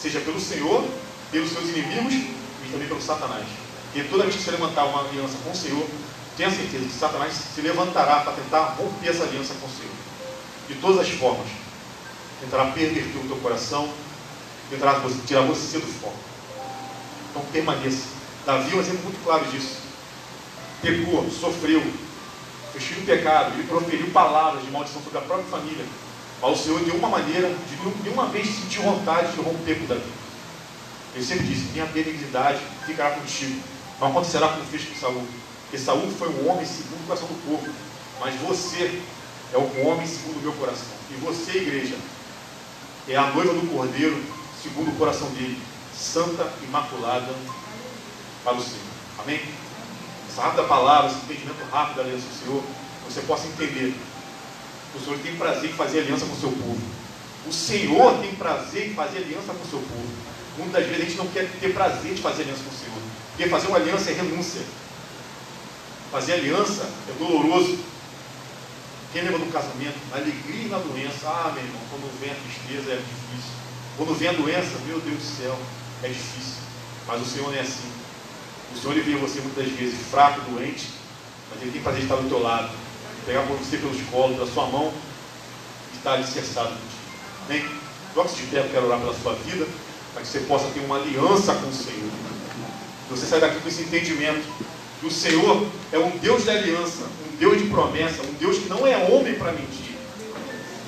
[0.00, 0.86] seja pelo Senhor,
[1.30, 3.46] pelos seus inimigos e também pelo Satanás.
[3.94, 5.86] E toda vez que você levantar uma aliança com o Senhor,
[6.36, 9.94] tenha certeza que Satanás se levantará para tentar romper essa aliança com o Senhor.
[10.68, 11.48] De todas as formas.
[12.40, 13.92] Tentará perverter o teu coração,
[14.70, 16.14] tentará tirar você do foco.
[17.30, 18.04] Então permaneça.
[18.46, 19.78] Davi é um exemplo muito claro disso.
[20.80, 21.82] Pecou, sofreu,
[22.72, 25.84] fez filho pecado, ele proferiu palavras de maldição sobre a própria família.
[26.40, 30.02] Mas o Senhor, de uma maneira, de nenhuma vez sentiu vontade de romper com Davi.
[31.14, 33.60] Ele sempre disse: Minha benignidade ficará contigo.
[34.00, 35.26] Não acontecerá como fez com Saul.
[35.64, 37.70] Porque Saul foi um homem segundo o coração do povo.
[38.20, 39.00] Mas você
[39.52, 40.88] é um homem segundo o meu coração.
[41.10, 41.96] E você, igreja,
[43.08, 44.22] é a noiva do Cordeiro,
[44.62, 45.60] segundo o coração dele.
[45.96, 47.34] Santa, imaculada
[48.44, 48.80] para o Senhor.
[49.18, 49.40] Amém?
[50.28, 52.62] Essa rápida palavra, esse entendimento rápido da aliança do Senhor,
[53.06, 53.94] você possa entender
[54.94, 56.80] o Senhor tem prazer em fazer aliança com o seu povo.
[57.46, 60.08] O Senhor tem prazer em fazer aliança com o seu povo.
[60.58, 63.02] Muitas vezes a gente não quer ter prazer de fazer aliança com o Senhor.
[63.30, 64.62] Porque fazer uma aliança é renúncia.
[66.10, 67.78] Fazer aliança é doloroso.
[69.12, 69.98] Quem lembra do casamento?
[70.10, 71.28] Na alegria e na doença.
[71.28, 73.59] Ah, meu irmão, quando vem a tristeza é difícil.
[74.00, 75.54] Quando vem a doença, meu Deus do céu,
[76.02, 76.62] é difícil.
[77.06, 77.92] Mas o Senhor não é assim.
[78.74, 80.88] O Senhor ele vê você muitas vezes fraco, doente,
[81.50, 82.70] mas Ele tem prazer de estar do teu lado.
[83.26, 84.90] Pegar por você pelos colos, da sua mão,
[85.92, 86.86] e estar alicerçado contigo.
[87.44, 87.68] Amém?
[88.14, 89.68] Jogue-se de pé, eu quero orar pela sua vida,
[90.14, 92.10] para que você possa ter uma aliança com o Senhor.
[93.10, 94.46] Você saia daqui com esse entendimento.
[95.00, 98.68] Que o Senhor é um Deus de aliança, um Deus de promessa, um Deus que
[98.70, 99.89] não é homem para mentir.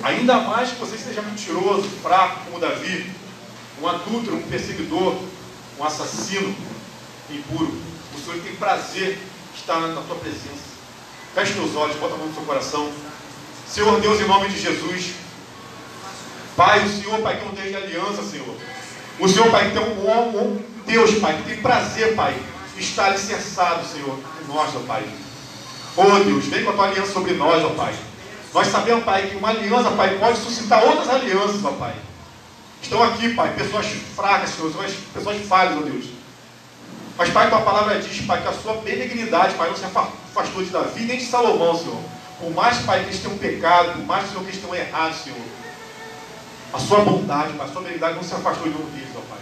[0.01, 3.11] Ainda mais que você seja mentiroso, fraco como Davi,
[3.81, 5.17] um adúltero, um perseguidor,
[5.79, 6.55] um assassino
[7.29, 7.73] impuro.
[8.15, 9.19] O Senhor tem prazer
[9.55, 10.73] estar na tua presença.
[11.35, 12.91] Feche teus olhos, bota a mão no seu coração.
[13.67, 15.13] Senhor Deus, em nome de Jesus.
[16.55, 18.55] Pai, o Senhor, Pai, que é um Deus de aliança, Senhor.
[19.19, 22.35] O Senhor, Pai, que é um, um Deus, Pai, que tem prazer, Pai,
[22.77, 25.03] estar alicerçado, Senhor, em nós, ó Pai.
[25.95, 27.95] Oh Deus, vem com a tua aliança sobre nós, ó Pai.
[28.53, 31.95] Nós sabemos, Pai, que uma aliança, Pai, pode suscitar outras alianças, ó Pai.
[32.81, 34.71] Estão aqui, Pai, pessoas fracas, Senhor,
[35.13, 36.05] pessoas falhas, ó Deus.
[37.17, 40.69] Mas, Pai, tua palavra diz, Pai, que a sua benignidade, Pai, não se afastou de
[40.69, 41.99] Davi nem de Salomão, Senhor.
[42.39, 45.39] Por mais, Pai, que eles tenham pecado, por mais, Senhor, que eles tenham errado, Senhor.
[46.73, 49.39] A sua bondade, Pai, a sua benignidade não se afastou de nenhum deles, ó Pai.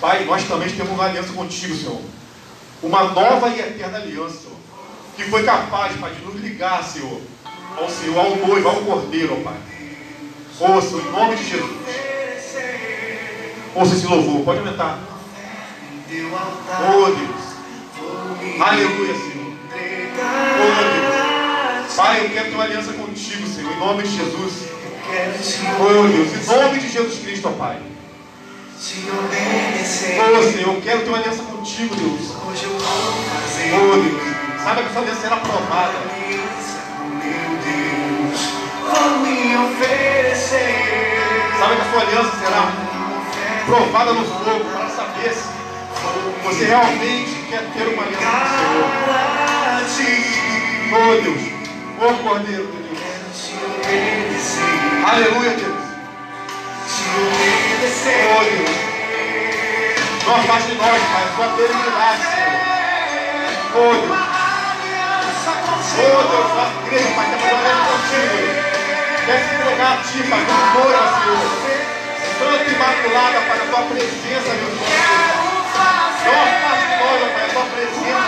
[0.00, 2.00] Pai, nós também temos uma aliança contigo, Senhor.
[2.82, 4.56] Uma nova e eterna aliança, Senhor.
[5.16, 7.20] Que foi capaz, Pai, de nos ligar, Senhor,
[7.76, 9.56] ao Senhor, ao noivo, ao cordeiro, ó Pai.
[10.82, 11.70] Senhor, em nome de Jesus.
[13.74, 14.98] Ouça esse louvor, pode aumentar.
[16.10, 17.50] Oh Deus.
[18.60, 19.52] Aleluia, Senhor.
[20.60, 21.94] Oh Deus.
[21.96, 24.52] Pai, eu quero ter uma aliança contigo, Senhor, em nome de Jesus.
[25.80, 27.78] Oh Deus, em nome de Jesus Cristo, ó Pai.
[28.76, 32.32] Oh Senhor, eu quero ter uma aliança contigo, Deus.
[32.36, 34.62] Oh Deus.
[34.62, 35.94] Sabe que essa aliança será aprovada.
[41.60, 42.62] Sabe que a sua aliança será
[43.66, 45.44] provada no fogo para saber se
[46.42, 48.24] você realmente quer ter uma aliança
[48.66, 50.40] com o Senhor.
[50.92, 51.42] Oh Deus,
[52.00, 53.50] oh Cordeiro de Deus.
[55.06, 55.84] Aleluia, Deus.
[58.26, 58.76] Oh Deus.
[60.26, 62.60] Não afaste de nós, Pai, a sua benignidade, Senhor.
[63.76, 64.18] Oh Deus.
[65.98, 68.59] Oh Deus, nossa igreja, Pai, temos uma aliança contigo.
[69.30, 71.46] Quer se entregar a Ti, Pai, como noiva, Senhor.
[72.36, 74.90] Santa Imaculada, Pai, na Tua presença, meu Deus.
[76.26, 78.26] Nós, ó Pai, a Tua presença,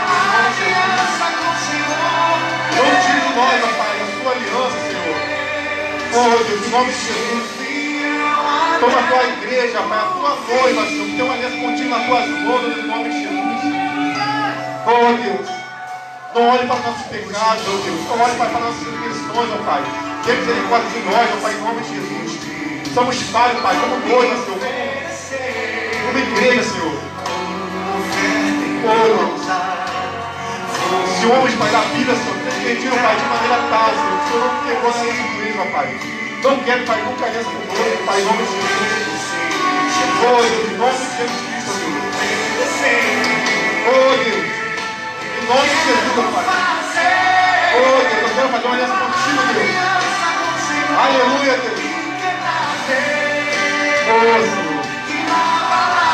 [2.77, 5.19] Não tire nós, Pai, a Sua aliança, Senhor.
[6.15, 7.47] Oh Deus, em nome de Jesus.
[8.79, 12.29] Toma a tua igreja, Pai, a tua noiva, Senhor, tem uma aliança contínua nas tuas
[12.29, 13.63] mãos, em nome de Jesus.
[14.87, 15.49] Oh Deus,
[16.33, 19.57] não olhe para os nossos pecados, oh Deus, não olhe para as nossas intenções, ó
[19.67, 20.12] Pai.
[20.25, 22.39] Tem misericórdia de nós, ó Pai, em nome de Jesus.
[22.95, 24.59] Somos falhos, Pai, como noiva, Senhor,
[26.07, 26.95] como, igreja, Senhor.
[28.85, 29.43] Oh Deus.
[31.19, 34.93] Se homens, Pai, da Bíblia, Senhor, transmitiram, Pai, de maneira tal, Senhor, Senhor não quebrou
[34.93, 35.89] a aliança com eles, ó Pai.
[36.43, 39.23] Não quero, Pai, nunca aliança conosco, Pai, em nome de Jesus.
[40.23, 42.03] Oh, Deus, em nome de Jesus Cristo, Deus.
[43.89, 44.47] Oh, Deus.
[45.35, 46.47] Em nome de Jesus, Pai.
[47.75, 50.12] Oh, Deus, eu quero fazer uma aliança contigo, Deus.
[50.99, 51.81] Aleluia, Deus.
[54.09, 54.83] Oh, Senhor.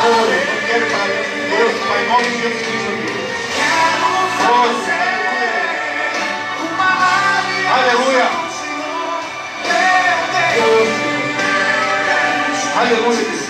[0.05, 0.97] Oh, eu quero com
[1.51, 2.93] Deus, Pai, em nome de Jesus Cristo.
[4.41, 5.09] Oh, Senhor.
[7.75, 8.27] Aleluia.
[10.59, 10.87] Oh.
[12.79, 13.49] Aleluia, Deus.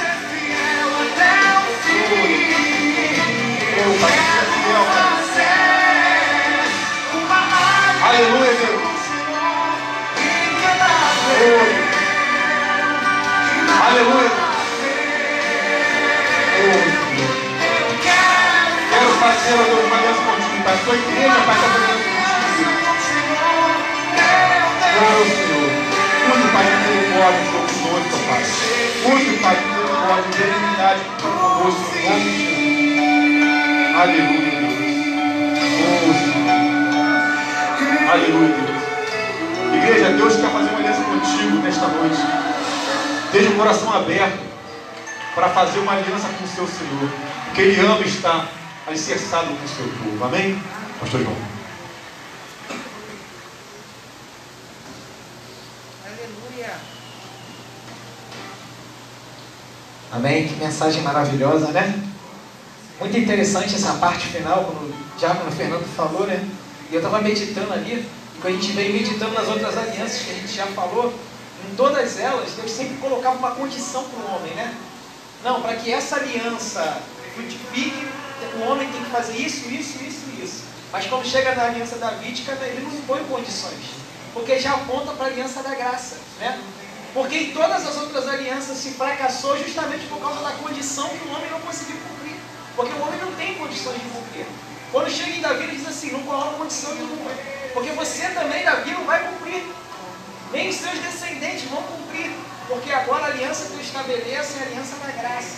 [3.78, 4.38] Oh, Pai, Pai.
[13.80, 14.30] Aleluia.
[18.91, 20.76] Quero fazer, Deus, uma aliança contigo, Pai.
[20.84, 22.72] Sua igreja, Pai, está fazendo contigo.
[24.99, 25.70] Oh, Senhor.
[26.26, 28.43] Muito, Pai, de misericórdia por conosco, Pai.
[29.07, 32.49] Muito, Pai, de misericórdia, de benignidade por conosco, em nome de.
[33.97, 34.78] Aleluia, Deus.
[35.86, 36.11] Oh.
[38.11, 38.67] Aleluia, Deus.
[41.57, 42.16] Nesta noite.
[43.26, 44.38] Esteja o coração aberto
[45.34, 47.11] para fazer uma aliança com o seu Senhor.
[47.46, 48.49] Porque Ele ama estar
[48.86, 50.24] alicerçado com o seu povo.
[50.24, 50.62] Amém?
[51.01, 51.36] Pastor João.
[56.05, 56.74] Aleluia.
[60.12, 60.49] Amém?
[60.49, 62.03] Que mensagem maravilhosa, né?
[62.99, 66.49] Muito interessante essa parte final, quando o Diácono Fernando falou, né?
[66.90, 70.30] E eu estava meditando ali, e quando a gente veio meditando nas outras alianças que
[70.30, 71.14] a gente já falou,
[71.64, 74.74] em todas elas, Deus sempre colocava uma condição para o homem, né?
[75.42, 77.00] Não, para que essa aliança
[77.34, 78.09] frutifique,
[78.56, 80.64] o homem tem que fazer isso, isso, isso isso.
[80.92, 83.90] Mas quando chega na aliança davídica, ele não impõe condições,
[84.32, 86.61] porque já aponta para a aliança da graça, né?
[87.14, 91.32] Porque em todas as outras alianças se fracassou justamente por causa da condição que o
[91.32, 92.36] homem não conseguiu cumprir.
[92.76, 94.46] Porque o homem não tem condições de cumprir.
[94.92, 97.30] Quando chega em Davi, ele diz assim: não coloca condição nenhuma.
[97.72, 99.64] Porque você também, Davi, não vai cumprir.
[100.53, 102.32] Nem os seus descendentes vão cumprir.
[102.68, 105.57] Porque agora a aliança que eu estabeleço é a aliança da graça.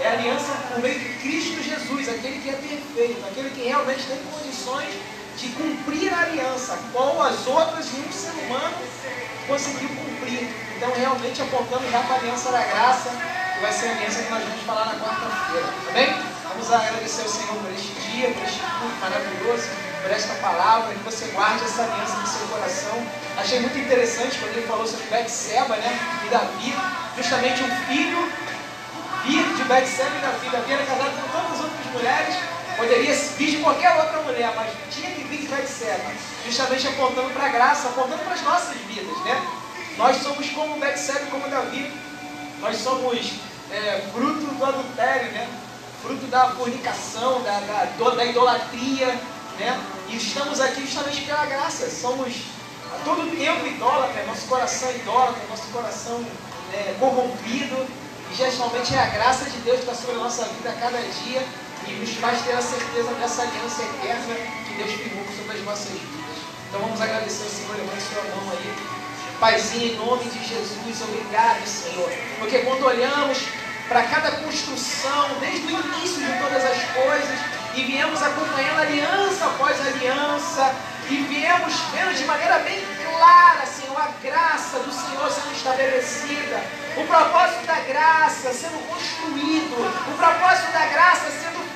[0.00, 4.02] É a aliança por meio de Cristo Jesus, aquele que é perfeito, aquele que realmente
[4.04, 4.94] tem condições
[5.36, 8.76] de cumprir a aliança, qual as outras nenhum ser humano
[9.46, 10.48] conseguiu cumprir.
[10.76, 13.10] Então, realmente apontando já para a aliança da graça,
[13.54, 15.68] que vai ser a aliança que nós vamos falar na quarta-feira.
[15.90, 16.29] Amém?
[16.50, 19.68] Vamos agradecer ao Senhor por este dia, por este culto maravilhoso,
[20.02, 23.06] por esta palavra, que você guarde essa aliança no seu coração.
[23.38, 25.98] Achei muito interessante quando ele falou sobre Betseba, né?
[26.26, 26.74] E Davi,
[27.16, 28.32] justamente um filho
[29.24, 30.50] vir de Betseba e Davi.
[30.50, 32.34] Davi era casado com tantas outras mulheres,
[32.76, 36.10] poderia vir de qualquer outra mulher, mas tinha que vir de Betseba,
[36.44, 39.40] justamente apontando para a graça, apontando para as nossas vidas, né?
[39.96, 41.92] Nós somos como Betseba como Davi,
[42.60, 43.34] nós somos
[43.70, 45.48] é, fruto do adultério, né?
[46.02, 49.06] Fruto da fornicação, da, da, da idolatria,
[49.58, 49.80] né?
[50.08, 52.34] E estamos aqui justamente pela graça, somos
[52.92, 56.24] a todo tempo idólatra, nosso coração é idólatra, nosso coração
[56.72, 57.86] é, corrompido,
[58.30, 60.98] e geralmente é a graça de Deus que está sobre a nossa vida a cada
[60.98, 61.46] dia
[61.86, 64.34] e nos faz ter a certeza dessa aliança eterna
[64.66, 66.36] que Deus firmou sobre as nossas vidas.
[66.68, 69.00] Então vamos agradecer ao Senhor, levante sua mão aí.
[69.40, 72.10] Paizinho, em nome de Jesus, obrigado, Senhor.
[72.38, 73.38] Porque quando olhamos
[73.90, 77.40] para cada construção, desde o início de todas as coisas,
[77.74, 80.72] e viemos acompanhando aliança após aliança,
[81.10, 86.62] e viemos vendo de maneira bem clara, Senhor, a graça do Senhor sendo estabelecida,
[86.96, 91.69] o propósito da graça sendo construído, o propósito da graça sendo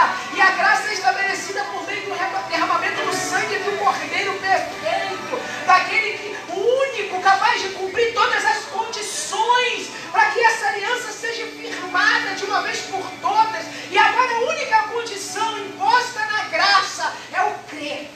[0.00, 5.40] estabelecida, e a graça é estabelecida por meio do derramamento do sangue do Cordeiro perfeito,
[5.66, 11.46] daquele que, o único capaz de cumprir todas as condições para que essa aliança seja
[11.46, 13.64] firmada de uma vez por todas.
[13.90, 18.10] E agora a única condição imposta na graça é o crer.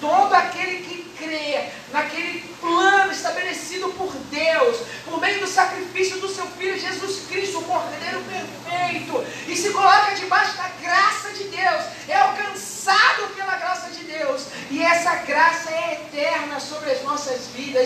[0.00, 6.44] Todo aquele que crê naquele plano estabelecido por Deus, por meio do sacrifício do seu
[6.46, 11.42] Filho Jesus Cristo, o Cordeiro perfeito, e se coloca debaixo da graça de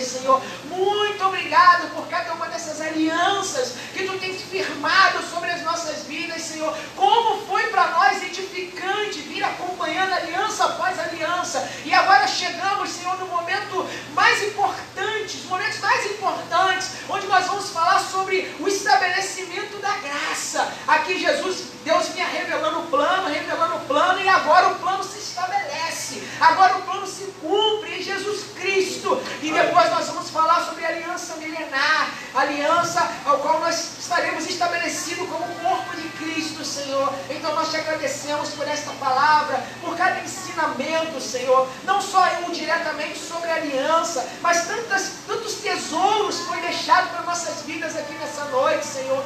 [0.07, 0.41] Senhor.
[0.65, 6.41] Muito obrigado por cada uma dessas alianças que tu tens firmado sobre as nossas vidas,
[6.41, 6.75] Senhor.
[6.95, 11.67] Como foi para nós edificante vir acompanhando aliança após aliança.
[11.85, 17.69] E agora chegamos, Senhor, no momento mais importante, os momentos mais importantes, onde nós vamos
[17.69, 20.71] falar sobre o estabelecimento da graça.
[20.87, 25.19] Aqui Jesus, Deus vinha revelando o plano, revelando o plano, e agora o plano se
[25.19, 26.21] estabelece.
[26.39, 29.21] Agora o plano se cumpre em Jesus Cristo.
[29.41, 35.29] E depois nós vamos falar sobre a aliança milenar, aliança ao qual nós estaremos estabelecidos
[35.29, 37.13] como corpo de Cristo, Senhor.
[37.29, 41.67] Então nós te agradecemos por esta palavra, por cada ensinamento, Senhor.
[41.83, 47.63] Não só um diretamente sobre a aliança, mas tantas, tantos tesouros foi deixado para nossas
[47.63, 49.23] vidas aqui nessa noite, Senhor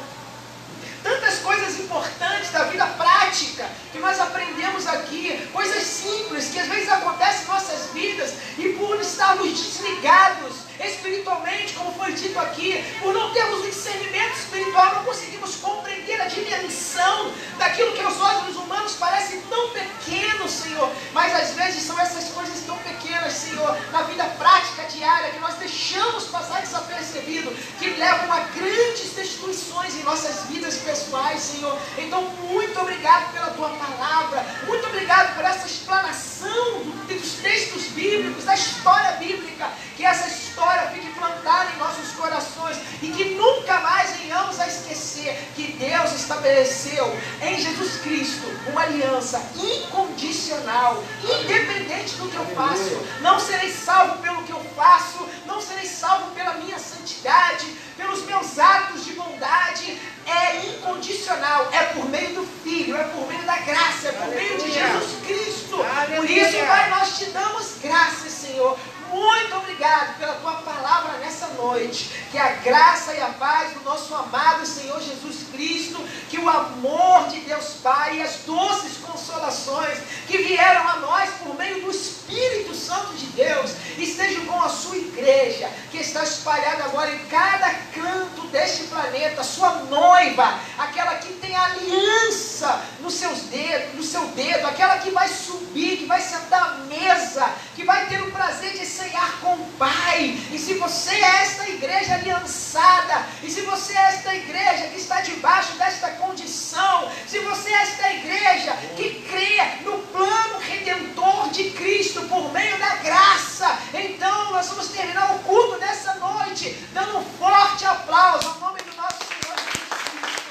[1.02, 6.88] tantas coisas importantes da vida prática que nós aprendemos aqui, coisas simples que às vezes
[6.88, 13.32] acontecem em nossas vidas e por estarmos desligados espiritualmente, como foi dito aqui, por não
[13.32, 19.38] termos o discernimento espiritual, não conseguimos compreender a dimensão daquilo que aos olhos humanos parece
[19.48, 20.90] tão pequeno, Senhor.
[21.12, 25.54] Mas às vezes são essas coisas tão pequenas, Senhor, na vida prática diária, que nós
[25.54, 31.78] deixamos passar desapercebido, que levam a grandes destruições em nossas vidas pessoais, Senhor.
[31.98, 38.54] Então, muito obrigado pela tua palavra, muito obrigado por essa explanação dos textos bíblicos, da
[38.54, 44.58] história bíblica, que essa história fique plantada em nossos corações e que nunca mais venhamos
[44.58, 52.46] a esquecer que Deus estabeleceu em Jesus Cristo uma aliança incondicional, independente do que eu
[52.46, 53.00] faço.
[53.20, 57.66] Não serei salvo pelo que eu faço, não serei salvo pela minha santidade,
[57.96, 60.00] pelos meus atos de bondade.
[60.24, 64.56] É incondicional, é por meio do Filho, é por meio da graça, é por meio
[64.56, 65.84] de Jesus Cristo.
[66.16, 68.78] Por isso, Pai, nós te damos graças, Senhor,
[69.12, 72.10] muito obrigado pela tua palavra nessa noite.
[72.30, 77.28] Que a graça e a paz do nosso amado Senhor Jesus Cristo, que o amor
[77.28, 79.98] de Deus Pai e as doces consolações
[80.32, 84.96] que vieram a nós por meio do Espírito Santo de Deus estejam com a sua
[84.96, 91.54] igreja, que está espalhada agora em cada canto deste planeta, sua noiva, aquela que tem
[91.54, 96.74] aliança nos seus dedos, no seu dedo, aquela que vai subir, que vai sentar à
[96.86, 100.38] mesa, que vai ter o prazer de ceiar com o Pai.
[100.50, 105.20] E se você é esta igreja aliançada, e se você é esta igreja que está
[105.20, 110.21] debaixo desta condição, se você é esta igreja que crê no plano
[110.58, 116.70] redentor de Cristo por meio da graça, então nós vamos terminar o culto dessa noite
[116.92, 120.42] dando um forte aplauso ao nome do nosso Senhor Jesus Cristo.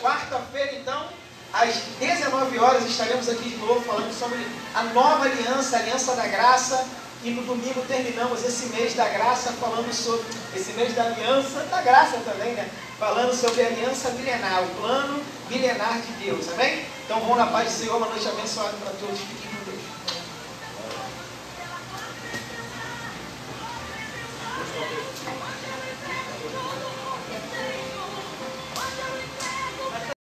[0.00, 1.08] Quarta-feira, então,
[1.52, 6.26] às 19 horas, estaremos aqui de novo falando sobre a nova aliança, a aliança da
[6.26, 6.86] graça.
[7.24, 11.80] E no domingo terminamos esse mês da graça falando sobre esse mês da aliança da
[11.80, 12.68] graça também, né?
[12.98, 16.84] Falando sobre a aliança milenar, o plano milenar de Deus, amém?
[17.06, 19.18] Então vão na paz do Senhor, uma noite abençoada para todos.
[19.18, 19.53] Fiquem